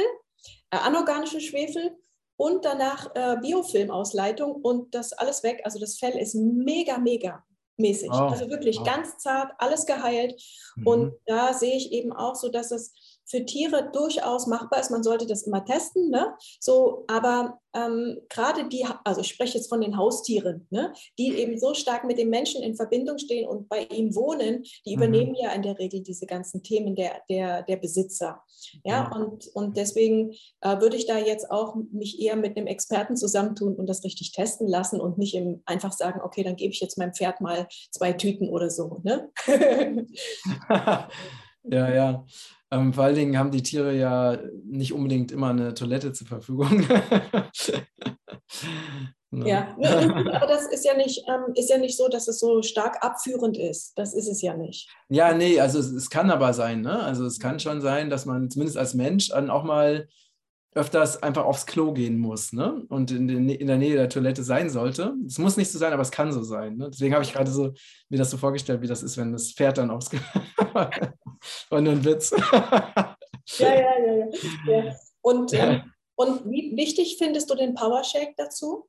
äh, 0.72 0.78
anorganischen 0.78 1.42
Schwefel 1.42 1.98
und 2.38 2.66
danach 2.66 3.16
äh, 3.16 3.38
Biofilmausleitung 3.42 4.56
und 4.56 4.94
das 4.94 5.14
alles 5.14 5.44
weg. 5.44 5.62
Also 5.64 5.80
das 5.80 5.98
Fell 5.98 6.18
ist 6.18 6.36
mega, 6.36 6.98
mega 6.98 7.44
mäßig. 7.78 8.10
Oh, 8.12 8.28
also 8.28 8.50
wirklich 8.50 8.80
oh. 8.80 8.84
ganz 8.84 9.18
zart, 9.18 9.52
alles 9.58 9.86
geheilt. 9.86 10.42
Mhm. 10.76 10.88
Und 10.88 11.14
da 11.26 11.54
sehe 11.54 11.76
ich 11.76 11.92
eben 11.92 12.14
auch 12.14 12.36
so, 12.36 12.50
dass 12.50 12.72
es 12.72 12.94
für 13.26 13.46
Tiere 13.46 13.90
durchaus 13.92 14.48
machbar 14.48 14.80
ist. 14.80 14.92
Man 14.92 15.04
sollte 15.04 15.26
das 15.26 15.44
immer 15.44 15.66
testen. 15.66 16.10
Ne? 16.10 16.34
So, 16.60 17.04
aber 17.08 17.60
ähm, 17.76 18.22
gerade 18.30 18.68
die, 18.70 18.86
also 19.04 19.22
ich 19.22 19.28
spreche 19.28 19.58
jetzt 19.58 19.68
von 19.70 19.82
den 19.82 19.98
Haustieren, 19.98 20.68
ne? 20.70 20.94
die 21.18 21.36
eben 21.36 21.60
so 21.60 21.74
stark 21.74 22.06
mit 22.06 22.18
den 22.18 22.30
Menschen 22.30 22.64
in 22.64 22.76
Verbindung 22.76 23.18
stehen 23.18 23.48
und 23.48 23.68
bei 23.68 23.84
ihm 23.84 24.16
wohnen, 24.16 24.64
die 24.86 24.96
mhm. 24.96 25.04
übernehmen 25.04 25.36
ja 25.36 25.52
in 25.52 25.62
der 25.62 25.78
Regel 25.78 26.02
diese 26.02 26.26
ganzen 26.26 26.64
Themen 26.64 26.96
der, 26.96 27.22
der, 27.30 27.64
der 27.64 27.78
Besitzer. 27.78 28.42
Ja, 28.84 29.10
mhm. 29.10 29.22
und, 29.22 29.48
und 29.54 29.78
deswegen 29.78 30.32
äh, 30.62 30.80
würde 30.80 30.96
ich 30.96 31.06
da 31.06 31.18
jetzt 31.18 31.52
auch 31.52 31.76
mich 31.92 32.20
eher 32.20 32.36
mit 32.36 32.56
einem 32.56 32.68
Experten 32.68 33.18
zusammentun 33.18 33.76
und 33.76 33.88
das 33.88 34.04
richtig 34.04 34.32
testen 34.32 34.68
lassen 34.68 35.02
und 35.02 35.18
nicht 35.18 35.36
im, 35.36 35.62
einfach 35.66 35.92
sagen, 35.92 36.22
okay, 36.22 36.44
dann 36.44 36.56
gebe 36.56 36.72
ich 36.72 36.80
jetzt 36.80 36.98
meinem 36.98 37.14
Pferd 37.14 37.42
mal 37.42 37.68
zwei 37.92 38.14
Tüten 38.14 38.50
oder 38.50 38.70
so. 38.70 39.02
Ne? 39.04 39.30
ja, 41.64 41.94
ja. 41.94 42.26
Ähm, 42.72 42.94
vor 42.94 43.04
allen 43.04 43.16
Dingen 43.16 43.38
haben 43.38 43.52
die 43.52 43.64
Tiere 43.64 43.96
ja 43.96 44.38
nicht 44.66 44.94
unbedingt 44.94 45.32
immer 45.32 45.50
eine 45.50 45.74
Toilette 45.74 46.14
zur 46.14 46.28
Verfügung. 46.28 46.86
no. 49.32 49.46
Ja, 49.46 49.76
aber 49.78 50.48
das 50.48 50.68
ist 50.68 50.84
ja, 50.84 50.96
nicht, 50.96 51.24
ähm, 51.28 51.54
ist 51.56 51.70
ja 51.70 51.78
nicht 51.78 51.96
so, 51.96 52.08
dass 52.08 52.28
es 52.28 52.40
so 52.40 52.62
stark 52.64 53.04
abführend 53.04 53.58
ist. 53.58 53.94
Das 53.98 54.14
ist 54.14 54.28
es 54.28 54.42
ja 54.42 54.56
nicht. 54.58 54.90
Ja, 55.10 55.34
nee, 55.34 55.60
also 55.60 55.80
es, 55.80 55.92
es 55.92 56.10
kann 56.10 56.32
aber 56.32 56.54
sein. 56.54 56.82
Ne? 56.82 57.00
Also 57.04 57.26
es 57.26 57.40
kann 57.40 57.60
schon 57.60 57.82
sein, 57.82 58.10
dass 58.10 58.26
man 58.26 58.50
zumindest 58.50 58.78
als 58.78 58.94
Mensch 58.96 59.30
dann 59.30 59.50
auch 59.50 59.64
mal 59.64 60.08
öfters 60.76 61.24
einfach 61.24 61.46
aufs 61.46 61.66
Klo 61.66 61.94
gehen 61.94 62.20
muss 62.20 62.52
ne? 62.52 62.86
und 62.90 63.10
in, 63.10 63.28
den, 63.28 63.50
in 63.50 63.68
der 63.68 63.78
Nähe 63.78 63.96
der 63.96 64.10
Toilette 64.10 64.44
sein 64.44 64.70
sollte. 64.70 65.16
Es 65.26 65.40
muss 65.40 65.56
nicht 65.58 65.72
so 65.72 65.80
sein, 65.80 65.94
aber 65.94 66.02
es 66.02 66.12
kann 66.12 66.34
so 66.34 66.44
sein. 66.44 66.76
Ne? 66.76 66.90
Deswegen 66.92 67.14
habe 67.14 67.24
ich 67.24 67.34
gerade 67.34 67.50
so 67.50 67.74
mir 68.10 68.18
das 68.18 68.30
so 68.30 68.38
vorgestellt, 68.38 68.82
wie 68.82 68.88
das 68.88 69.02
ist, 69.02 69.18
wenn 69.18 69.32
das 69.32 69.54
Pferd 69.54 69.78
dann 69.78 69.90
aufs 69.90 70.10
Klo. 70.10 70.20
War 71.70 71.82
nur 71.82 71.94
ein 71.94 72.04
Witz. 72.04 72.32
ja, 72.62 73.06
ja, 73.60 73.80
ja, 73.80 74.84
ja. 74.84 74.96
Und. 75.22 75.54
Ähm, 75.54 75.92
und 76.18 76.46
wie 76.50 76.78
wichtig 76.78 77.18
findest 77.18 77.50
du 77.50 77.56
den 77.56 77.74
Power 77.74 78.02
Shake 78.04 78.36
dazu? 78.38 78.88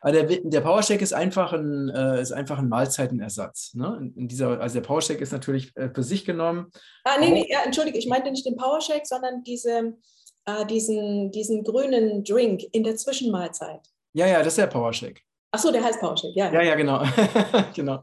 Aber 0.00 0.12
der, 0.12 0.24
der 0.24 0.60
Powershake 0.60 1.02
ist 1.02 1.12
einfach 1.12 1.52
ein, 1.52 1.88
äh, 1.88 2.20
ist 2.20 2.32
einfach 2.32 2.58
ein 2.58 2.68
Mahlzeitenersatz. 2.68 3.74
Ne? 3.74 4.12
In 4.14 4.28
dieser, 4.28 4.60
also 4.60 4.74
der 4.74 4.86
Powershake 4.86 5.20
ist 5.20 5.32
natürlich 5.32 5.76
äh, 5.76 5.90
für 5.92 6.02
sich 6.02 6.24
genommen. 6.24 6.70
Ah, 7.04 7.16
nee, 7.18 7.30
nee, 7.30 7.46
ja, 7.50 7.62
entschuldige, 7.64 7.98
ich 7.98 8.06
meinte 8.06 8.30
nicht 8.30 8.46
den 8.46 8.56
Powershake, 8.56 9.06
sondern 9.06 9.42
diese, 9.42 9.94
äh, 10.46 10.66
diesen, 10.66 11.30
diesen 11.30 11.64
grünen 11.64 12.24
Drink 12.24 12.62
in 12.72 12.84
der 12.84 12.96
Zwischenmahlzeit. 12.96 13.80
Ja, 14.12 14.26
ja, 14.26 14.38
das 14.38 14.48
ist 14.48 14.58
der 14.58 14.66
Powershake. 14.66 15.20
Ach 15.56 15.58
so, 15.60 15.70
der 15.70 15.84
heißt 15.84 16.00
Powershake, 16.00 16.34
ja. 16.34 16.52
Ja, 16.52 16.62
ja, 16.62 16.74
genau. 16.74 17.04
genau. 17.76 18.02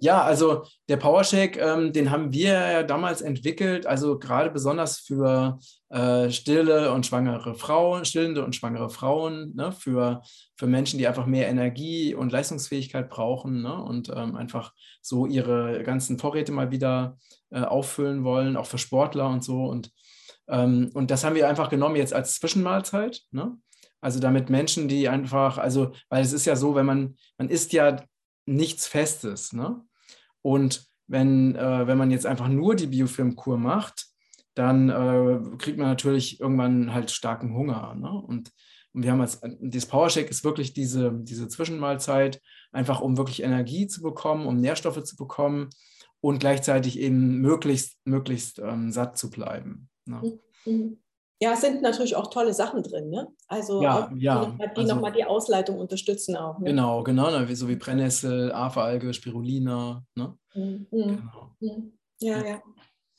Ja, 0.00 0.22
also 0.22 0.64
der 0.88 0.96
Powershake, 0.96 1.58
ähm, 1.58 1.92
den 1.92 2.10
haben 2.10 2.32
wir 2.32 2.52
ja 2.52 2.82
damals 2.82 3.20
entwickelt, 3.20 3.86
also 3.86 4.18
gerade 4.18 4.50
besonders 4.50 5.00
für 5.00 5.58
äh, 5.90 6.30
stille 6.30 6.92
und 6.92 7.04
schwangere 7.04 7.54
Frauen, 7.54 8.06
stillende 8.06 8.42
und 8.42 8.56
schwangere 8.56 8.88
Frauen, 8.88 9.54
ne, 9.54 9.72
für, 9.72 10.22
für 10.56 10.66
Menschen, 10.66 10.98
die 10.98 11.06
einfach 11.06 11.26
mehr 11.26 11.48
Energie 11.48 12.14
und 12.14 12.32
Leistungsfähigkeit 12.32 13.10
brauchen 13.10 13.60
ne, 13.60 13.74
und 13.74 14.08
ähm, 14.08 14.34
einfach 14.34 14.72
so 15.02 15.26
ihre 15.26 15.82
ganzen 15.82 16.18
Vorräte 16.18 16.52
mal 16.52 16.70
wieder 16.70 17.18
äh, 17.50 17.60
auffüllen 17.60 18.24
wollen, 18.24 18.56
auch 18.56 18.66
für 18.66 18.78
Sportler 18.78 19.28
und 19.28 19.44
so. 19.44 19.64
Und, 19.66 19.92
ähm, 20.48 20.90
und 20.94 21.10
das 21.10 21.24
haben 21.24 21.34
wir 21.34 21.48
einfach 21.48 21.68
genommen 21.68 21.96
jetzt 21.96 22.14
als 22.14 22.34
Zwischenmahlzeit. 22.34 23.22
Ne? 23.30 23.56
Also 24.00 24.20
damit 24.20 24.50
Menschen, 24.50 24.88
die 24.88 25.08
einfach, 25.08 25.58
also, 25.58 25.92
weil 26.08 26.22
es 26.22 26.32
ist 26.32 26.46
ja 26.46 26.56
so, 26.56 26.74
wenn 26.74 26.86
man, 26.86 27.16
man 27.38 27.48
isst 27.48 27.72
ja 27.72 28.02
nichts 28.46 28.86
Festes, 28.86 29.52
ne? 29.52 29.82
Und 30.42 30.86
wenn, 31.08 31.56
äh, 31.56 31.86
wenn 31.86 31.98
man 31.98 32.10
jetzt 32.10 32.26
einfach 32.26 32.48
nur 32.48 32.76
die 32.76 32.86
Biofilmkur 32.86 33.58
macht, 33.58 34.06
dann 34.54 34.88
äh, 34.88 35.56
kriegt 35.58 35.78
man 35.78 35.88
natürlich 35.88 36.40
irgendwann 36.40 36.94
halt 36.94 37.10
starken 37.10 37.54
Hunger. 37.54 37.94
Ne? 37.94 38.10
Und, 38.10 38.52
und 38.92 39.02
wir 39.02 39.10
haben 39.10 39.20
als, 39.20 39.40
das 39.60 39.86
Powershake 39.86 40.30
ist 40.30 40.44
wirklich 40.44 40.72
diese, 40.72 41.12
diese 41.12 41.48
Zwischenmahlzeit, 41.48 42.40
einfach 42.72 43.00
um 43.00 43.16
wirklich 43.16 43.42
Energie 43.42 43.86
zu 43.86 44.02
bekommen, 44.02 44.46
um 44.46 44.56
Nährstoffe 44.56 45.02
zu 45.04 45.16
bekommen 45.16 45.68
und 46.20 46.38
gleichzeitig 46.38 46.98
eben 46.98 47.40
möglichst, 47.40 47.98
möglichst 48.04 48.58
ähm, 48.58 48.90
satt 48.90 49.18
zu 49.18 49.30
bleiben. 49.30 49.88
Mhm. 50.64 50.98
Ja, 51.38 51.52
es 51.52 51.60
sind 51.60 51.82
natürlich 51.82 52.16
auch 52.16 52.30
tolle 52.30 52.54
Sachen 52.54 52.82
drin, 52.82 53.10
ne? 53.10 53.28
Also 53.46 53.82
ja, 53.82 54.06
auch, 54.06 54.10
ja, 54.16 54.40
die 54.40 54.50
nochmal 54.50 54.70
also, 54.74 54.94
noch 54.94 55.10
die 55.10 55.24
Ausleitung 55.24 55.78
unterstützen 55.78 56.34
auch. 56.34 56.58
Ne? 56.58 56.70
Genau, 56.70 57.02
genau, 57.02 57.30
ne? 57.30 57.54
so 57.54 57.68
wie 57.68 57.76
Brennnessel, 57.76 58.52
Aferalge, 58.52 59.12
Spirulina. 59.12 60.02
Ne? 60.14 60.38
Mhm. 60.54 60.86
Genau. 60.90 61.50
Mhm. 61.60 61.92
Ja, 62.20 62.42
ja. 62.42 62.62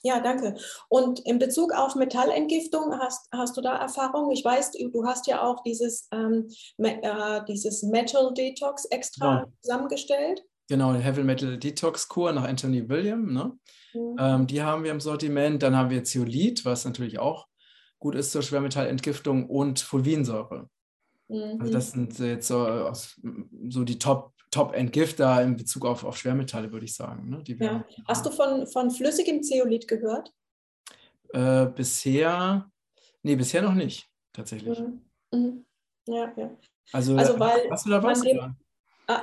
Ja, 0.03 0.19
danke. 0.19 0.55
Und 0.89 1.19
in 1.21 1.39
Bezug 1.39 1.73
auf 1.73 1.95
Metallentgiftung, 1.95 2.97
hast, 2.99 3.27
hast 3.31 3.57
du 3.57 3.61
da 3.61 3.77
Erfahrung? 3.77 4.31
Ich 4.31 4.45
weiß, 4.45 4.71
du 4.71 5.05
hast 5.05 5.27
ja 5.27 5.43
auch 5.43 5.63
dieses, 5.63 6.07
ähm, 6.11 6.47
äh, 6.77 7.41
dieses 7.47 7.83
Metal 7.83 8.33
Detox 8.33 8.85
extra 8.85 9.39
genau. 9.39 9.51
zusammengestellt. 9.61 10.43
Genau, 10.69 10.93
Heavy 10.93 11.23
Metal 11.23 11.57
Detox 11.57 12.07
Kur 12.07 12.31
nach 12.33 12.43
Anthony 12.43 12.87
William. 12.89 13.33
Ne? 13.33 13.57
Mhm. 13.93 14.15
Ähm, 14.19 14.47
die 14.47 14.61
haben 14.61 14.83
wir 14.83 14.91
im 14.91 14.99
Sortiment. 14.99 15.63
Dann 15.63 15.75
haben 15.75 15.89
wir 15.89 16.03
Zeolit, 16.03 16.65
was 16.65 16.85
natürlich 16.85 17.19
auch 17.19 17.47
gut 17.99 18.15
ist 18.15 18.31
zur 18.31 18.41
Schwermetallentgiftung 18.41 19.49
und 19.49 19.79
Fulvinsäure. 19.79 20.69
Mhm. 21.29 21.57
Also 21.59 21.73
das 21.73 21.91
sind 21.91 22.17
jetzt 22.19 22.47
so, 22.47 22.91
so 23.69 23.83
die 23.83 23.97
Top, 23.97 24.33
Top-Entgifter 24.51 25.41
in 25.41 25.55
Bezug 25.55 25.85
auf, 25.85 26.03
auf 26.03 26.17
Schwermetalle, 26.17 26.71
würde 26.71 26.85
ich 26.85 26.95
sagen. 26.95 27.29
Ne? 27.29 27.43
ja. 27.59 27.85
Hast 28.07 28.25
du 28.25 28.31
von, 28.31 28.67
von 28.67 28.91
flüssigem 28.91 29.43
Zeolit 29.43 29.87
gehört? 29.87 30.33
Äh, 31.33 31.67
bisher, 31.67 32.69
nee, 33.23 33.35
bisher 33.35 33.61
noch 33.61 33.73
nicht, 33.73 34.09
tatsächlich. 34.31 34.79
Mhm. 34.79 35.01
Mhm. 35.31 35.65
Ja, 36.07 36.31
ja. 36.37 36.57
Also, 36.93 37.17
also 37.17 37.37
weil 37.37 37.69
hast 37.69 37.85
du 37.85 37.89
da 37.89 38.01
was? 38.01 38.21
Dem, 38.21 38.55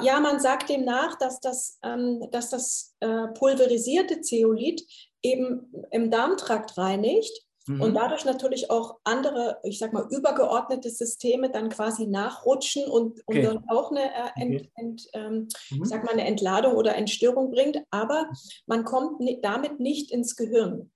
ja, 0.02 0.20
man 0.20 0.40
sagt 0.40 0.68
dem 0.70 0.84
nach, 0.84 1.16
dass 1.18 1.40
das, 1.40 1.78
ähm, 1.82 2.26
dass 2.30 2.50
das 2.50 2.94
äh, 3.00 3.28
pulverisierte 3.28 4.20
Zeolit 4.20 4.82
eben 5.22 5.72
im 5.90 6.10
Darmtrakt 6.10 6.78
reinigt 6.78 7.44
Mhm. 7.66 7.80
Und 7.80 7.94
dadurch 7.94 8.24
natürlich 8.24 8.70
auch 8.70 8.98
andere, 9.04 9.58
ich 9.62 9.78
sag 9.78 9.92
mal, 9.92 10.06
übergeordnete 10.10 10.90
Systeme 10.90 11.50
dann 11.50 11.70
quasi 11.70 12.06
nachrutschen 12.06 12.84
und, 12.84 13.20
und 13.26 13.38
okay. 13.38 13.42
dann 13.42 13.64
auch 13.68 13.90
eine, 13.90 14.04
äh, 14.04 14.30
ent, 14.36 14.68
ent, 14.74 15.08
ähm, 15.14 15.48
mhm. 15.70 15.84
sag 15.84 16.04
mal, 16.04 16.12
eine 16.12 16.26
Entladung 16.26 16.74
oder 16.74 16.94
Entstörung 16.94 17.50
bringt. 17.50 17.82
Aber 17.90 18.28
man 18.66 18.84
kommt 18.84 19.22
damit 19.42 19.80
nicht 19.80 20.10
ins 20.10 20.36
Gehirn. 20.36 20.90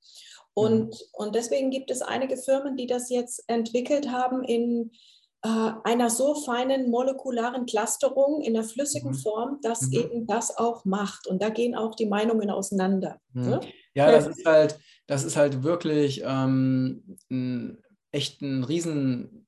Und, 0.53 0.88
mhm. 0.88 0.92
und 1.12 1.35
deswegen 1.35 1.70
gibt 1.70 1.90
es 1.90 2.03
einige 2.03 2.37
Firmen, 2.37 2.77
die 2.77 2.87
das 2.87 3.09
jetzt 3.09 3.44
entwickelt 3.46 4.11
haben 4.11 4.44
in 4.44 4.92
einer 5.40 6.11
so 6.11 6.35
feinen 6.35 6.90
molekularen 6.90 7.66
Clusterung 7.66 8.42
in 8.42 8.55
der 8.55 8.64
flüssigen 8.64 9.12
mhm. 9.12 9.18
Form, 9.18 9.59
dass 9.62 9.83
mhm. 9.83 9.92
eben 9.92 10.27
das 10.27 10.57
auch 10.57 10.85
macht. 10.85 11.27
Und 11.29 11.40
da 11.42 11.48
gehen 11.48 11.77
auch 11.77 11.94
die 11.94 12.07
Meinungen 12.07 12.51
auseinander. 12.51 13.20
Mhm. 13.33 13.51
Ne? 13.51 13.61
Ja, 13.94 14.11
das 14.11 14.27
ist 14.27 14.44
halt, 14.44 14.79
das 15.07 15.24
ist 15.24 15.37
halt 15.37 15.62
wirklich 15.62 16.22
ähm, 16.24 17.18
ein, 17.31 17.79
echt 18.11 18.42
ein 18.42 18.64
riesen, 18.64 19.47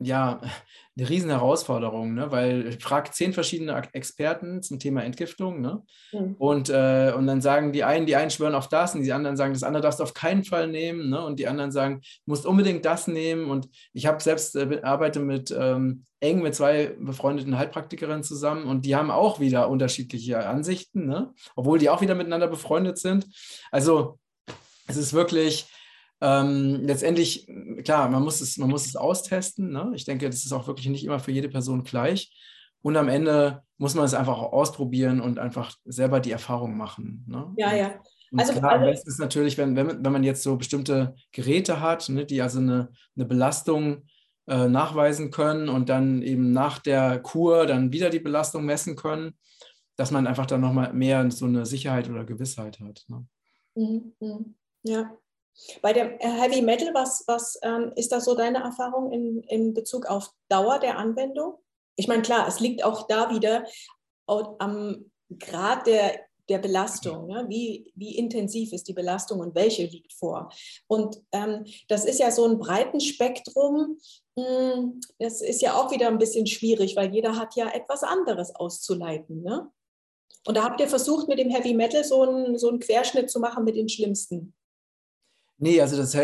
ja, 0.00 0.40
eine 0.96 1.08
riesen 1.08 1.30
Herausforderung, 1.30 2.14
ne? 2.14 2.30
weil 2.30 2.68
ich 2.68 2.82
frage 2.82 3.10
zehn 3.10 3.32
verschiedene 3.32 3.82
Experten 3.92 4.62
zum 4.62 4.78
Thema 4.78 5.02
Entgiftung 5.02 5.60
ne? 5.60 5.82
Mhm. 6.12 6.34
und, 6.38 6.70
äh, 6.70 7.12
und 7.16 7.26
dann 7.26 7.40
sagen 7.40 7.72
die 7.72 7.84
einen, 7.84 8.06
die 8.06 8.16
einen 8.16 8.30
schwören 8.30 8.54
auf 8.54 8.68
das 8.68 8.94
und 8.94 9.02
die 9.02 9.12
anderen 9.12 9.36
sagen, 9.36 9.52
das 9.52 9.62
andere 9.62 9.82
darfst 9.82 10.00
du 10.00 10.04
auf 10.04 10.14
keinen 10.14 10.44
Fall 10.44 10.68
nehmen 10.68 11.08
ne? 11.08 11.24
und 11.24 11.38
die 11.38 11.48
anderen 11.48 11.72
sagen, 11.72 12.00
du 12.00 12.30
musst 12.30 12.46
unbedingt 12.46 12.84
das 12.84 13.08
nehmen 13.08 13.50
und 13.50 13.68
ich 13.92 14.06
habe 14.06 14.22
selbst 14.22 14.56
äh, 14.56 14.80
arbeite 14.82 15.20
mit 15.20 15.54
ähm, 15.56 16.04
eng 16.20 16.42
mit 16.42 16.54
zwei 16.54 16.96
befreundeten 16.98 17.58
Heilpraktikerinnen 17.58 18.22
zusammen 18.22 18.64
und 18.64 18.84
die 18.84 18.96
haben 18.96 19.10
auch 19.10 19.40
wieder 19.40 19.68
unterschiedliche 19.68 20.46
Ansichten, 20.46 21.06
ne? 21.06 21.32
obwohl 21.56 21.78
die 21.78 21.90
auch 21.90 22.00
wieder 22.00 22.14
miteinander 22.14 22.48
befreundet 22.48 22.98
sind. 22.98 23.26
Also 23.70 24.18
es 24.86 24.96
ist 24.96 25.12
wirklich 25.12 25.66
ähm, 26.20 26.80
letztendlich, 26.82 27.46
klar, 27.84 28.08
man 28.08 28.22
muss 28.22 28.40
es, 28.40 28.56
man 28.58 28.70
muss 28.70 28.86
es 28.86 28.96
austesten. 28.96 29.70
Ne? 29.70 29.92
Ich 29.94 30.04
denke, 30.04 30.26
das 30.26 30.44
ist 30.44 30.52
auch 30.52 30.66
wirklich 30.66 30.88
nicht 30.88 31.04
immer 31.04 31.20
für 31.20 31.32
jede 31.32 31.48
Person 31.48 31.84
gleich. 31.84 32.32
Und 32.82 32.96
am 32.96 33.08
Ende 33.08 33.62
muss 33.76 33.94
man 33.94 34.04
es 34.04 34.14
einfach 34.14 34.38
auch 34.38 34.52
ausprobieren 34.52 35.20
und 35.20 35.38
einfach 35.38 35.74
selber 35.84 36.20
die 36.20 36.32
Erfahrung 36.32 36.76
machen. 36.76 37.24
Ne? 37.26 37.52
Ja, 37.56 37.74
ja. 37.74 38.00
Also, 38.36 38.52
klar, 38.52 38.72
also, 38.72 38.84
am 38.84 38.90
besten 38.90 39.08
ist 39.08 39.20
natürlich, 39.20 39.56
wenn, 39.56 39.74
wenn, 39.74 40.04
wenn 40.04 40.12
man 40.12 40.24
jetzt 40.24 40.42
so 40.42 40.56
bestimmte 40.56 41.14
Geräte 41.32 41.80
hat, 41.80 42.08
ne, 42.08 42.26
die 42.26 42.42
also 42.42 42.58
eine, 42.58 42.90
eine 43.16 43.24
Belastung 43.24 44.04
äh, 44.46 44.68
nachweisen 44.68 45.30
können 45.30 45.68
und 45.68 45.88
dann 45.88 46.22
eben 46.22 46.52
nach 46.52 46.78
der 46.78 47.20
Kur 47.20 47.66
dann 47.66 47.92
wieder 47.92 48.10
die 48.10 48.18
Belastung 48.18 48.64
messen 48.64 48.96
können, 48.96 49.34
dass 49.96 50.10
man 50.10 50.26
einfach 50.26 50.46
dann 50.46 50.60
nochmal 50.60 50.92
mehr 50.92 51.30
so 51.30 51.46
eine 51.46 51.64
Sicherheit 51.64 52.08
oder 52.10 52.24
Gewissheit 52.24 52.80
hat. 52.80 53.04
Ne? 53.08 53.26
Mhm, 53.74 54.12
mhm. 54.20 54.54
Ja. 54.82 55.10
Bei 55.82 55.92
dem 55.92 56.18
Heavy 56.18 56.62
Metal, 56.62 56.94
was, 56.94 57.24
was 57.26 57.58
ähm, 57.62 57.92
ist 57.96 58.12
da 58.12 58.20
so 58.20 58.34
deine 58.34 58.58
Erfahrung 58.58 59.12
in, 59.12 59.42
in 59.42 59.74
Bezug 59.74 60.06
auf 60.06 60.30
Dauer 60.48 60.78
der 60.78 60.98
Anwendung? 60.98 61.58
Ich 61.96 62.06
meine, 62.06 62.22
klar, 62.22 62.46
es 62.46 62.60
liegt 62.60 62.84
auch 62.84 63.06
da 63.08 63.30
wieder 63.30 63.66
am 64.26 65.10
Grad 65.38 65.86
der, 65.86 66.20
der 66.48 66.58
Belastung. 66.58 67.26
Ne? 67.26 67.46
Wie, 67.48 67.92
wie 67.94 68.16
intensiv 68.16 68.72
ist 68.72 68.88
die 68.88 68.92
Belastung 68.94 69.40
und 69.40 69.54
welche 69.54 69.84
liegt 69.84 70.12
vor? 70.12 70.50
Und 70.86 71.20
ähm, 71.32 71.64
das 71.88 72.04
ist 72.04 72.20
ja 72.20 72.30
so 72.30 72.46
ein 72.46 72.58
breiten 72.58 73.00
Spektrum. 73.00 73.98
Hm, 74.38 75.00
das 75.18 75.40
ist 75.42 75.60
ja 75.60 75.74
auch 75.74 75.90
wieder 75.90 76.08
ein 76.08 76.18
bisschen 76.18 76.46
schwierig, 76.46 76.96
weil 76.96 77.12
jeder 77.12 77.36
hat 77.36 77.56
ja 77.56 77.68
etwas 77.68 78.02
anderes 78.02 78.54
auszuleiten. 78.54 79.42
Ne? 79.42 79.70
Und 80.46 80.56
da 80.56 80.64
habt 80.64 80.80
ihr 80.80 80.88
versucht, 80.88 81.28
mit 81.28 81.38
dem 81.38 81.50
Heavy 81.50 81.74
Metal 81.74 82.04
so 82.04 82.22
einen, 82.22 82.58
so 82.58 82.68
einen 82.68 82.80
Querschnitt 82.80 83.30
zu 83.30 83.40
machen 83.40 83.64
mit 83.64 83.76
den 83.76 83.88
schlimmsten. 83.88 84.54
Nee, 85.60 85.80
also, 85.80 85.96
das, 85.96 86.14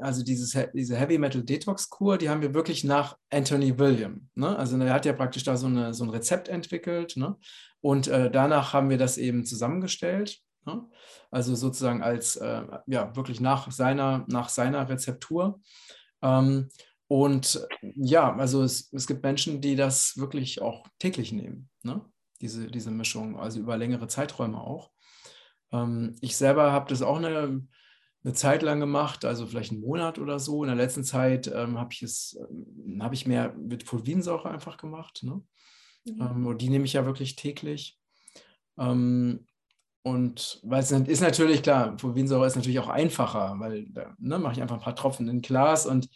also 0.00 0.22
dieses, 0.22 0.56
diese 0.72 0.96
Heavy 0.96 1.18
Metal 1.18 1.42
Detox 1.42 1.90
Kur, 1.90 2.16
die 2.16 2.30
haben 2.30 2.42
wir 2.42 2.54
wirklich 2.54 2.84
nach 2.84 3.18
Anthony 3.28 3.76
William. 3.76 4.28
Ne? 4.36 4.56
Also 4.56 4.78
er 4.78 4.94
hat 4.94 5.04
ja 5.04 5.12
praktisch 5.12 5.42
da 5.42 5.56
so, 5.56 5.66
eine, 5.66 5.92
so 5.92 6.04
ein 6.04 6.10
Rezept 6.10 6.48
entwickelt. 6.48 7.16
Ne? 7.16 7.36
Und 7.80 8.06
äh, 8.06 8.30
danach 8.30 8.72
haben 8.72 8.90
wir 8.90 8.98
das 8.98 9.18
eben 9.18 9.44
zusammengestellt. 9.44 10.38
Ne? 10.64 10.88
Also 11.32 11.56
sozusagen 11.56 12.02
als, 12.04 12.36
äh, 12.36 12.62
ja, 12.86 13.14
wirklich 13.16 13.40
nach 13.40 13.68
seiner, 13.72 14.24
nach 14.28 14.48
seiner 14.48 14.88
Rezeptur. 14.88 15.60
Ähm, 16.22 16.68
und 17.08 17.66
ja, 17.82 18.34
also 18.36 18.62
es, 18.62 18.92
es 18.92 19.08
gibt 19.08 19.24
Menschen, 19.24 19.60
die 19.60 19.74
das 19.74 20.16
wirklich 20.16 20.62
auch 20.62 20.86
täglich 21.00 21.32
nehmen, 21.32 21.68
ne? 21.82 22.00
diese, 22.40 22.68
diese 22.68 22.92
Mischung, 22.92 23.38
also 23.38 23.58
über 23.58 23.76
längere 23.76 24.06
Zeiträume 24.06 24.60
auch. 24.60 24.92
Ähm, 25.72 26.16
ich 26.20 26.36
selber 26.36 26.70
habe 26.70 26.88
das 26.88 27.02
auch 27.02 27.18
eine 27.18 27.66
eine 28.24 28.32
Zeit 28.32 28.62
lang 28.62 28.80
gemacht, 28.80 29.24
also 29.24 29.46
vielleicht 29.46 29.72
einen 29.72 29.82
Monat 29.82 30.18
oder 30.18 30.38
so. 30.38 30.64
In 30.64 30.68
der 30.68 30.76
letzten 30.76 31.04
Zeit 31.04 31.46
ähm, 31.46 31.78
habe 31.78 31.92
ich 31.92 32.02
es, 32.02 32.38
ähm, 32.50 33.02
habe 33.02 33.14
ich 33.14 33.26
mehr 33.26 33.54
mit 33.54 33.82
Fulvinsäure 33.82 34.50
einfach 34.50 34.78
gemacht. 34.78 35.22
Ne? 35.22 35.42
Mhm. 36.06 36.20
Ähm, 36.20 36.46
und 36.46 36.62
die 36.62 36.70
nehme 36.70 36.86
ich 36.86 36.94
ja 36.94 37.04
wirklich 37.04 37.36
täglich. 37.36 37.98
Ähm, 38.78 39.46
und 40.02 40.60
weil 40.62 40.82
es 40.82 40.90
ist 40.90 41.20
natürlich 41.20 41.62
klar, 41.62 41.98
Fulvinsäure 41.98 42.46
ist 42.46 42.56
natürlich 42.56 42.78
auch 42.78 42.88
einfacher, 42.88 43.54
weil 43.58 43.86
da 43.88 44.14
ne, 44.18 44.38
mache 44.38 44.54
ich 44.54 44.62
einfach 44.62 44.76
ein 44.76 44.82
paar 44.82 44.96
Tropfen 44.96 45.28
in 45.28 45.36
ein 45.36 45.42
Glas 45.42 45.86
und 45.86 46.08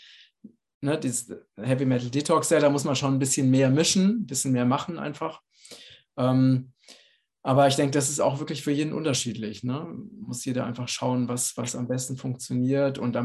ne, 0.80 0.98
dieses 0.98 1.34
Heavy 1.56 1.84
Metal 1.84 2.10
Detox, 2.10 2.50
ja, 2.50 2.60
da 2.60 2.70
muss 2.70 2.84
man 2.84 2.96
schon 2.96 3.14
ein 3.14 3.18
bisschen 3.18 3.50
mehr 3.50 3.70
mischen, 3.70 4.20
ein 4.20 4.26
bisschen 4.26 4.52
mehr 4.52 4.66
machen 4.66 4.98
einfach. 4.98 5.40
Ähm, 6.16 6.72
aber 7.48 7.66
ich 7.66 7.76
denke, 7.76 7.92
das 7.92 8.10
ist 8.10 8.20
auch 8.20 8.40
wirklich 8.40 8.62
für 8.62 8.72
jeden 8.72 8.92
unterschiedlich. 8.92 9.64
Ne? 9.64 9.86
Muss 10.20 10.44
jeder 10.44 10.66
einfach 10.66 10.86
schauen, 10.86 11.30
was, 11.30 11.56
was 11.56 11.74
am 11.74 11.88
besten 11.88 12.18
funktioniert. 12.18 12.98
Und 12.98 13.16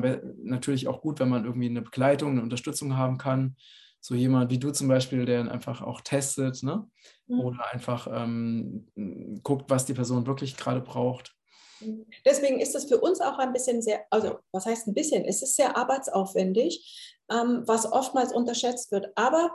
natürlich 0.42 0.88
auch 0.88 1.02
gut, 1.02 1.20
wenn 1.20 1.28
man 1.28 1.44
irgendwie 1.44 1.68
eine 1.68 1.82
Begleitung, 1.82 2.32
eine 2.32 2.42
Unterstützung 2.42 2.96
haben 2.96 3.18
kann. 3.18 3.58
So 4.00 4.16
jemand 4.16 4.50
wie 4.50 4.60
du 4.60 4.72
zum 4.72 4.88
Beispiel, 4.88 5.26
der 5.26 5.52
einfach 5.52 5.82
auch 5.82 6.00
testet 6.00 6.64
ne? 6.64 6.90
Mhm. 7.28 7.40
oder 7.42 7.74
einfach 7.74 8.08
ähm, 8.10 8.88
guckt, 9.44 9.70
was 9.70 9.88
die 9.88 9.94
Person 9.94 10.26
wirklich 10.26 10.56
gerade 10.56 10.80
braucht. 10.80 11.36
Deswegen 12.26 12.62
ist 12.62 12.76
es 12.76 12.86
für 12.86 13.02
uns 13.02 13.20
auch 13.20 13.40
ein 13.40 13.52
bisschen 13.52 13.82
sehr, 13.82 14.06
also 14.10 14.40
was 14.54 14.66
heißt 14.66 14.88
ein 14.88 14.94
bisschen, 14.94 15.26
es 15.26 15.44
ist 15.44 15.58
sehr 15.58 15.76
arbeitsaufwendig, 15.76 17.20
ähm, 17.30 17.64
was 17.66 17.92
oftmals 17.92 18.32
unterschätzt 18.32 18.90
wird. 18.94 19.08
Aber 19.16 19.54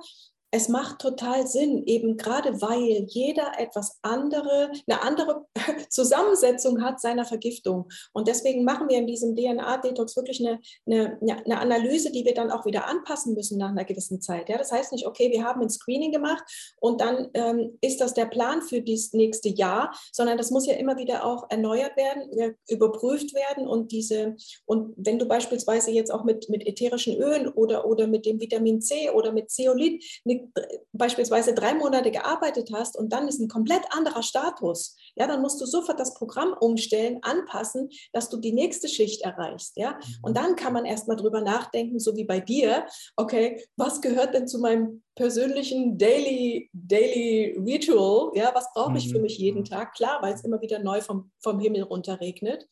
es 0.50 0.68
macht 0.68 1.00
total 1.00 1.46
Sinn, 1.46 1.84
eben 1.84 2.16
gerade 2.16 2.60
weil 2.62 3.04
jeder 3.08 3.52
etwas 3.58 3.98
andere, 4.02 4.70
eine 4.86 5.02
andere 5.02 5.46
Zusammensetzung 5.90 6.82
hat 6.82 7.00
seiner 7.00 7.26
Vergiftung. 7.26 7.88
Und 8.12 8.28
deswegen 8.28 8.64
machen 8.64 8.88
wir 8.88 8.96
in 8.96 9.06
diesem 9.06 9.36
DNA-Detox 9.36 10.16
wirklich 10.16 10.40
eine, 10.40 10.60
eine, 10.86 11.18
eine, 11.44 11.60
Analyse, 11.60 12.10
die 12.10 12.24
wir 12.24 12.34
dann 12.34 12.50
auch 12.50 12.64
wieder 12.64 12.86
anpassen 12.86 13.34
müssen 13.34 13.58
nach 13.58 13.70
einer 13.70 13.84
gewissen 13.84 14.22
Zeit. 14.22 14.48
Ja, 14.48 14.56
das 14.56 14.72
heißt 14.72 14.92
nicht, 14.92 15.06
okay, 15.06 15.30
wir 15.30 15.44
haben 15.44 15.60
ein 15.60 15.70
Screening 15.70 16.12
gemacht 16.12 16.42
und 16.80 17.00
dann 17.00 17.28
ähm, 17.34 17.78
ist 17.82 18.00
das 18.00 18.14
der 18.14 18.26
Plan 18.26 18.62
für 18.62 18.80
das 18.80 19.12
nächste 19.12 19.50
Jahr, 19.50 19.92
sondern 20.12 20.38
das 20.38 20.50
muss 20.50 20.66
ja 20.66 20.74
immer 20.74 20.96
wieder 20.96 21.26
auch 21.26 21.50
erneuert 21.50 21.96
werden, 21.96 22.56
überprüft 22.68 23.34
werden 23.34 23.68
und 23.68 23.92
diese, 23.92 24.36
und 24.64 24.94
wenn 24.96 25.18
du 25.18 25.26
beispielsweise 25.26 25.90
jetzt 25.90 26.10
auch 26.10 26.24
mit, 26.24 26.48
mit 26.48 26.66
ätherischen 26.66 27.16
Ölen 27.16 27.48
oder, 27.48 27.86
oder 27.86 28.06
mit 28.06 28.24
dem 28.24 28.40
Vitamin 28.40 28.80
C 28.80 29.10
oder 29.10 29.32
mit 29.32 29.50
Zeolit 29.50 30.02
eine 30.24 30.37
beispielsweise 30.92 31.54
drei 31.54 31.74
Monate 31.74 32.10
gearbeitet 32.10 32.70
hast 32.72 32.96
und 32.96 33.12
dann 33.12 33.28
ist 33.28 33.40
ein 33.40 33.48
komplett 33.48 33.82
anderer 33.90 34.22
Status, 34.22 34.96
ja, 35.14 35.26
dann 35.26 35.42
musst 35.42 35.60
du 35.60 35.66
sofort 35.66 35.98
das 36.00 36.14
Programm 36.14 36.54
umstellen, 36.58 37.18
anpassen, 37.22 37.90
dass 38.12 38.28
du 38.28 38.38
die 38.38 38.52
nächste 38.52 38.88
Schicht 38.88 39.22
erreichst, 39.22 39.76
ja. 39.76 39.98
Und 40.22 40.36
dann 40.36 40.56
kann 40.56 40.72
man 40.72 40.84
erstmal 40.84 41.16
drüber 41.16 41.40
nachdenken, 41.40 41.98
so 41.98 42.16
wie 42.16 42.24
bei 42.24 42.40
dir, 42.40 42.86
okay, 43.16 43.64
was 43.76 44.00
gehört 44.00 44.34
denn 44.34 44.48
zu 44.48 44.58
meinem 44.58 45.02
persönlichen 45.14 45.98
Daily, 45.98 46.70
Daily 46.72 47.58
Ritual, 47.58 48.30
ja, 48.34 48.52
was 48.54 48.72
brauche 48.72 48.98
ich 48.98 49.10
für 49.10 49.18
mhm. 49.18 49.22
mich 49.22 49.38
jeden 49.38 49.64
Tag? 49.64 49.94
Klar, 49.94 50.22
weil 50.22 50.34
es 50.34 50.44
immer 50.44 50.60
wieder 50.60 50.78
neu 50.78 51.00
vom, 51.00 51.30
vom 51.40 51.58
Himmel 51.60 51.82
runter 51.82 52.20
regnet 52.20 52.68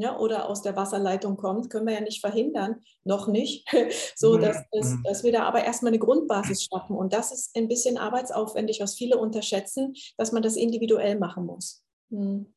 ja, 0.00 0.16
oder 0.16 0.48
aus 0.48 0.62
der 0.62 0.76
Wasserleitung 0.76 1.36
kommt, 1.36 1.70
können 1.70 1.86
wir 1.86 1.94
ja 1.94 2.00
nicht 2.00 2.20
verhindern, 2.20 2.76
noch 3.04 3.26
nicht, 3.26 3.66
so 4.16 4.36
mhm, 4.36 4.42
dass, 4.42 4.56
dass, 4.70 4.90
mhm. 4.90 5.02
dass 5.04 5.24
wir 5.24 5.32
da 5.32 5.42
aber 5.42 5.64
erstmal 5.64 5.90
eine 5.90 5.98
Grundbasis 5.98 6.64
schaffen. 6.64 6.96
Und 6.96 7.12
das 7.12 7.32
ist 7.32 7.56
ein 7.56 7.66
bisschen 7.66 7.98
arbeitsaufwendig, 7.98 8.80
was 8.80 8.94
viele 8.94 9.18
unterschätzen, 9.18 9.94
dass 10.16 10.30
man 10.30 10.42
das 10.42 10.56
individuell 10.56 11.18
machen 11.18 11.46
muss. 11.46 11.82
Mhm. 12.10 12.54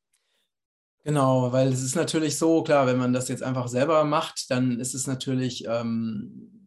Genau, 1.04 1.52
weil 1.52 1.70
es 1.70 1.82
ist 1.82 1.96
natürlich 1.96 2.38
so, 2.38 2.62
klar, 2.62 2.86
wenn 2.86 3.00
man 3.00 3.12
das 3.12 3.28
jetzt 3.28 3.42
einfach 3.42 3.68
selber 3.68 4.04
macht, 4.04 4.52
dann 4.52 4.80
ist 4.80 4.94
es 4.94 5.08
natürlich 5.08 5.66
ähm, 5.68 6.61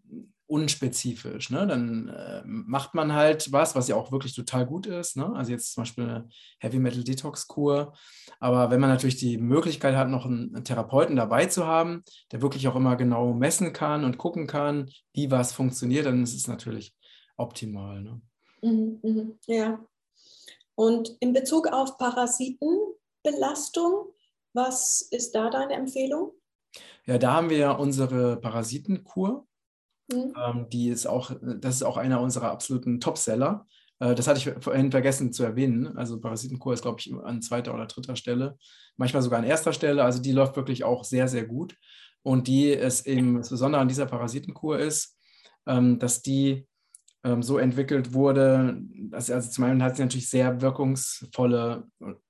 unspezifisch. 0.55 1.51
Ne? 1.51 1.67
Dann 1.67 2.09
äh, 2.09 2.43
macht 2.45 2.95
man 2.95 3.13
halt 3.13 3.51
was, 3.51 3.75
was 3.75 3.89
ja 3.89 3.97
auch 3.97 4.13
wirklich 4.13 4.37
total 4.37 4.67
gut 4.67 4.87
ist. 4.87 5.17
Ne? 5.17 5.35
Also 5.35 5.51
jetzt 5.51 5.73
zum 5.73 5.83
Beispiel 5.83 6.05
eine 6.05 6.29
Heavy 6.61 6.79
Metal 6.79 7.03
Detox 7.03 7.49
Kur. 7.49 7.93
Aber 8.39 8.71
wenn 8.71 8.81
man 8.81 8.91
natürlich 8.91 9.17
die 9.17 9.37
Möglichkeit 9.37 9.97
hat, 9.97 10.09
noch 10.09 10.27
einen, 10.27 10.55
einen, 10.55 10.65
Therapeuten 10.65 11.17
dabei 11.17 11.47
zu 11.47 11.67
haben, 11.67 12.05
der 12.31 12.41
wirklich 12.41 12.69
auch 12.69 12.77
immer 12.77 12.95
genau 12.95 13.35
messen 13.35 13.73
kann 13.73 14.05
und 14.05 14.17
gucken 14.17 14.47
kann, 14.47 14.89
wie 15.13 15.33
was 15.33 15.53
funktioniert, 15.53 16.07
dann 16.07 16.23
ist 16.23 16.37
es 16.37 16.47
natürlich 16.47 16.95
optimal. 17.37 18.01
Ne? 18.01 18.21
Mhm, 18.63 19.01
mhm, 19.03 19.39
ja. 19.49 19.85
Und 20.77 21.17
in 21.19 21.33
Bezug 21.33 21.67
auf 21.67 21.99
Parasitenbelastung, 21.99 24.15
was 24.53 25.03
ist 25.11 25.35
da 25.35 25.51
deine 25.51 25.75
Empfehlung? 25.75 26.31
Ja, 27.07 27.19
da 27.19 27.35
haben 27.35 27.51
wir 27.51 27.81
unsere 27.81 28.37
Parasitenkur. 28.37 29.49
Mhm. 30.13 30.35
Ähm, 30.37 30.67
die 30.71 30.89
ist 30.89 31.07
auch, 31.07 31.33
das 31.41 31.77
ist 31.77 31.83
auch 31.83 31.97
einer 31.97 32.21
unserer 32.21 32.51
absoluten 32.51 33.01
Topseller. 33.01 33.67
Äh, 34.01 34.15
das 34.15 34.27
hatte 34.27 34.39
ich 34.39 34.63
vorhin 34.63 34.91
vergessen 34.91 35.33
zu 35.33 35.45
erwähnen. 35.45 35.97
Also 35.97 36.21
Parasitenkur 36.21 36.75
ist, 36.75 36.83
glaube 36.83 37.01
ich, 37.01 37.13
an 37.13 37.43
zweiter 37.43 37.75
oder 37.75 37.87
dritter 37.87 38.17
Stelle, 38.17 38.57
manchmal 38.97 39.23
sogar 39.23 39.39
an 39.39 39.45
erster 39.45 39.73
Stelle. 39.73 40.05
Also 40.05 40.21
die 40.21 40.33
läuft 40.33 40.57
wirklich 40.57 40.85
auch 40.85 41.05
sehr, 41.05 41.29
sehr 41.29 41.45
gut. 41.45 41.77
Und 42.23 42.49
die 42.49 42.69
ist 42.69 43.07
eben 43.07 43.37
das 43.37 43.51
Besondere 43.51 43.83
an 43.83 43.89
dieser 43.89 44.07
Parasitenkur 44.07 44.79
ist, 44.79 45.19
ähm, 45.67 45.99
dass 45.99 46.23
die 46.23 46.67
ähm, 47.23 47.43
so 47.43 47.59
entwickelt 47.59 48.13
wurde, 48.13 48.79
dass 49.11 49.31
also 49.31 49.51
zum 49.51 49.65
einen 49.65 49.83
hat 49.83 49.97
sie 49.97 50.03
natürlich 50.03 50.31
sehr 50.31 50.61
wirkungsvolle 50.61 51.87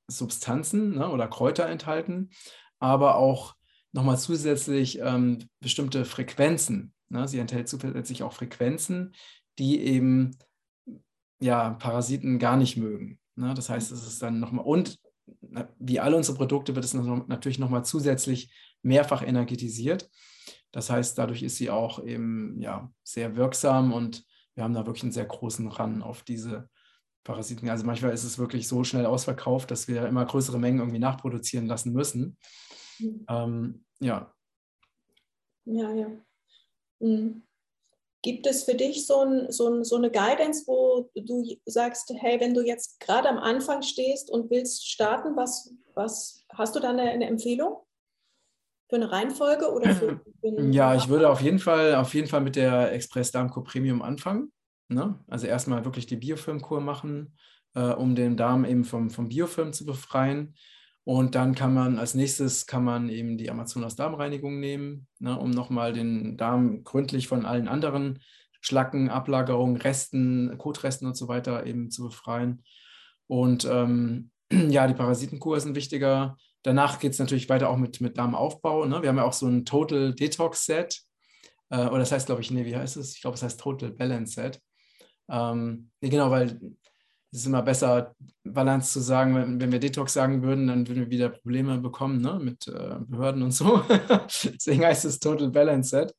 Substanzen 0.08 0.96
ne, 0.96 1.10
oder 1.10 1.28
Kräuter 1.28 1.66
enthalten, 1.66 2.30
aber 2.78 3.16
auch 3.16 3.54
nochmal 3.92 4.18
zusätzlich 4.18 4.98
ähm, 5.00 5.38
bestimmte 5.60 6.04
Frequenzen? 6.04 6.93
Sie 7.26 7.38
enthält 7.38 7.68
zusätzlich 7.68 8.22
auch 8.22 8.32
Frequenzen, 8.32 9.14
die 9.58 9.80
eben 9.80 10.36
ja, 11.40 11.70
Parasiten 11.70 12.38
gar 12.38 12.56
nicht 12.56 12.76
mögen. 12.76 13.18
Ne? 13.36 13.54
Das 13.54 13.68
heißt, 13.68 13.92
es 13.92 14.06
ist 14.06 14.22
dann 14.22 14.40
nochmal, 14.40 14.64
und 14.64 14.98
wie 15.78 16.00
alle 16.00 16.16
unsere 16.16 16.36
Produkte 16.36 16.74
wird 16.74 16.84
es 16.84 16.94
natürlich 16.94 17.58
nochmal 17.58 17.84
zusätzlich 17.84 18.54
mehrfach 18.82 19.22
energetisiert. 19.22 20.10
Das 20.72 20.90
heißt, 20.90 21.16
dadurch 21.18 21.42
ist 21.42 21.56
sie 21.56 21.70
auch 21.70 22.04
eben 22.04 22.58
ja, 22.60 22.92
sehr 23.02 23.36
wirksam 23.36 23.92
und 23.92 24.24
wir 24.54 24.64
haben 24.64 24.74
da 24.74 24.86
wirklich 24.86 25.04
einen 25.04 25.12
sehr 25.12 25.24
großen 25.24 25.66
Run 25.68 26.02
auf 26.02 26.22
diese 26.22 26.68
Parasiten. 27.24 27.68
Also 27.68 27.84
manchmal 27.84 28.12
ist 28.12 28.24
es 28.24 28.38
wirklich 28.38 28.68
so 28.68 28.84
schnell 28.84 29.06
ausverkauft, 29.06 29.70
dass 29.70 29.88
wir 29.88 30.06
immer 30.06 30.24
größere 30.24 30.58
Mengen 30.58 30.80
irgendwie 30.80 30.98
nachproduzieren 30.98 31.66
lassen 31.66 31.92
müssen. 31.92 32.36
Mhm. 32.98 33.26
Ähm, 33.28 33.84
ja. 34.00 34.32
Ja, 35.64 35.92
ja. 35.92 36.06
Gibt 38.22 38.46
es 38.46 38.64
für 38.64 38.74
dich 38.74 39.06
so, 39.06 39.20
ein, 39.20 39.52
so, 39.52 39.68
ein, 39.68 39.84
so, 39.84 39.96
eine 39.96 40.10
Guidance, 40.10 40.64
wo 40.66 41.10
du 41.14 41.44
sagst, 41.66 42.10
hey, 42.16 42.40
wenn 42.40 42.54
du 42.54 42.62
jetzt 42.62 42.98
gerade 43.00 43.28
am 43.28 43.36
Anfang 43.36 43.82
stehst 43.82 44.30
und 44.30 44.50
willst 44.50 44.88
starten, 44.88 45.36
was, 45.36 45.74
was 45.94 46.44
hast 46.54 46.74
du 46.74 46.80
da 46.80 46.90
eine, 46.90 47.02
eine 47.02 47.26
Empfehlung? 47.26 47.76
Für 48.88 48.96
eine 48.96 49.12
Reihenfolge 49.12 49.70
oder 49.70 49.94
für, 49.94 50.20
für 50.40 50.62
Ja, 50.70 50.94
ich 50.94 51.08
würde 51.08 51.28
auf 51.28 51.42
jeden 51.42 51.58
Fall, 51.58 51.96
auf 51.96 52.14
jeden 52.14 52.28
Fall 52.28 52.40
mit 52.40 52.56
der 52.56 52.92
Express 52.92 53.30
Darmkur 53.30 53.62
Premium 53.64 54.00
anfangen. 54.00 54.50
Ne? 54.88 55.18
Also 55.28 55.46
erstmal 55.46 55.84
wirklich 55.84 56.06
die 56.06 56.16
Biofilmkur 56.16 56.80
machen, 56.80 57.36
äh, 57.74 57.92
um 57.92 58.14
den 58.14 58.38
Darm 58.38 58.64
eben 58.64 58.84
vom, 58.84 59.10
vom 59.10 59.28
Biofilm 59.28 59.74
zu 59.74 59.84
befreien. 59.84 60.54
Und 61.04 61.34
dann 61.34 61.54
kann 61.54 61.74
man 61.74 61.98
als 61.98 62.14
nächstes 62.14 62.66
kann 62.66 62.82
man 62.82 63.10
eben 63.10 63.36
die 63.36 63.50
Amazonas 63.50 63.94
Darmreinigung 63.94 64.58
nehmen, 64.58 65.06
ne, 65.18 65.38
um 65.38 65.50
nochmal 65.50 65.92
den 65.92 66.38
Darm 66.38 66.82
gründlich 66.82 67.28
von 67.28 67.44
allen 67.44 67.68
anderen 67.68 68.20
Schlacken, 68.62 69.10
Ablagerungen, 69.10 69.76
Resten, 69.76 70.56
Kotresten 70.56 71.06
und 71.06 71.16
so 71.16 71.28
weiter 71.28 71.66
eben 71.66 71.90
zu 71.90 72.04
befreien. 72.04 72.64
Und 73.26 73.66
ähm, 73.70 74.30
ja, 74.52 74.86
die 74.86 74.94
Parasitenkur 74.94 75.58
ist 75.58 75.66
ein 75.66 75.74
wichtiger. 75.74 76.38
Danach 76.62 76.98
geht 76.98 77.12
es 77.12 77.18
natürlich 77.18 77.50
weiter 77.50 77.68
auch 77.68 77.76
mit, 77.76 78.00
mit 78.00 78.16
Darmaufbau. 78.16 78.86
Ne? 78.86 79.02
Wir 79.02 79.10
haben 79.10 79.18
ja 79.18 79.24
auch 79.24 79.34
so 79.34 79.46
ein 79.46 79.66
Total 79.66 80.14
Detox 80.14 80.64
Set. 80.64 81.02
Äh, 81.68 81.86
oder 81.86 81.98
das 81.98 82.12
heißt, 82.12 82.26
glaube 82.26 82.40
ich, 82.40 82.50
nee, 82.50 82.64
wie 82.64 82.76
heißt 82.76 82.96
es? 82.96 83.14
Ich 83.14 83.20
glaube, 83.20 83.34
es 83.34 83.42
heißt 83.42 83.60
Total 83.60 83.90
Balance 83.90 84.32
Set. 84.32 84.62
Ähm, 85.28 85.90
nee, 86.00 86.08
genau, 86.08 86.30
weil 86.30 86.58
es 87.34 87.40
ist 87.40 87.46
immer 87.46 87.62
besser, 87.62 88.14
Balance 88.44 88.92
zu 88.92 89.00
sagen, 89.00 89.34
wenn, 89.34 89.60
wenn, 89.60 89.72
wir 89.72 89.80
Detox 89.80 90.12
sagen 90.12 90.44
würden, 90.44 90.68
dann 90.68 90.86
würden 90.86 91.00
wir 91.00 91.10
wieder 91.10 91.30
Probleme 91.30 91.78
bekommen 91.78 92.20
ne? 92.20 92.38
mit 92.40 92.68
äh, 92.68 92.94
Behörden 93.08 93.42
und 93.42 93.50
so. 93.50 93.82
Deswegen 94.44 94.84
heißt 94.84 95.04
es 95.04 95.18
Total 95.18 95.50
Balance 95.50 95.90
Set. 95.90 96.14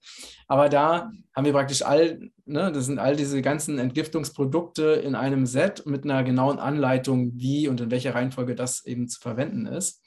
Aber 0.50 0.68
da 0.68 1.10
haben 1.34 1.46
wir 1.46 1.54
praktisch 1.54 1.84
all, 1.84 2.20
ne, 2.44 2.70
das 2.70 2.88
sind 2.88 3.00
all 3.00 3.16
diese 3.16 3.42
ganzen 3.42 3.80
Entgiftungsprodukte 3.80 4.84
in 4.84 5.16
einem 5.16 5.46
Set 5.46 5.86
mit 5.86 6.04
einer 6.04 6.22
genauen 6.26 6.60
Anleitung, 6.60 7.32
wie 7.36 7.70
und 7.70 7.80
in 7.80 7.92
welcher 7.92 8.14
Reihenfolge 8.14 8.54
das 8.54 8.86
eben 8.86 9.08
zu 9.08 9.22
verwenden 9.22 9.68
ist. 9.68 10.04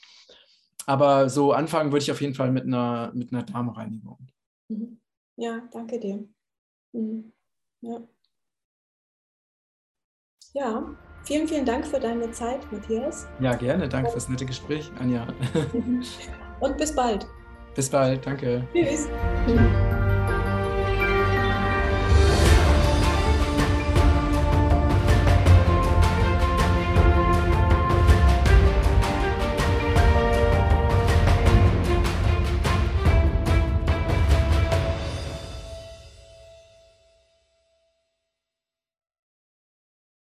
Aber 0.84 1.30
so 1.30 1.52
anfangen 1.52 1.90
würde 1.90 2.02
ich 2.02 2.12
auf 2.12 2.20
jeden 2.20 2.34
Fall 2.34 2.52
mit 2.52 2.64
einer, 2.64 3.12
mit 3.14 3.32
einer 3.32 3.44
Darmreinigung. 3.44 4.18
Mhm. 4.68 5.00
Ja, 5.36 5.66
danke 5.72 5.98
dir. 5.98 6.28
Mhm. 6.92 7.32
Ja. 7.80 8.06
Ja, 10.54 10.82
vielen, 11.24 11.46
vielen 11.46 11.66
Dank 11.66 11.86
für 11.86 12.00
deine 12.00 12.30
Zeit, 12.32 12.60
Matthias. 12.72 13.26
Ja, 13.40 13.54
gerne. 13.54 13.88
Danke 13.88 14.10
fürs 14.10 14.28
nette 14.28 14.46
Gespräch, 14.46 14.90
Anja. 14.98 15.26
Und 16.60 16.76
bis 16.76 16.94
bald. 16.94 17.26
Bis 17.74 17.88
bald. 17.90 18.26
Danke. 18.26 18.66
Tschüss. 18.72 19.08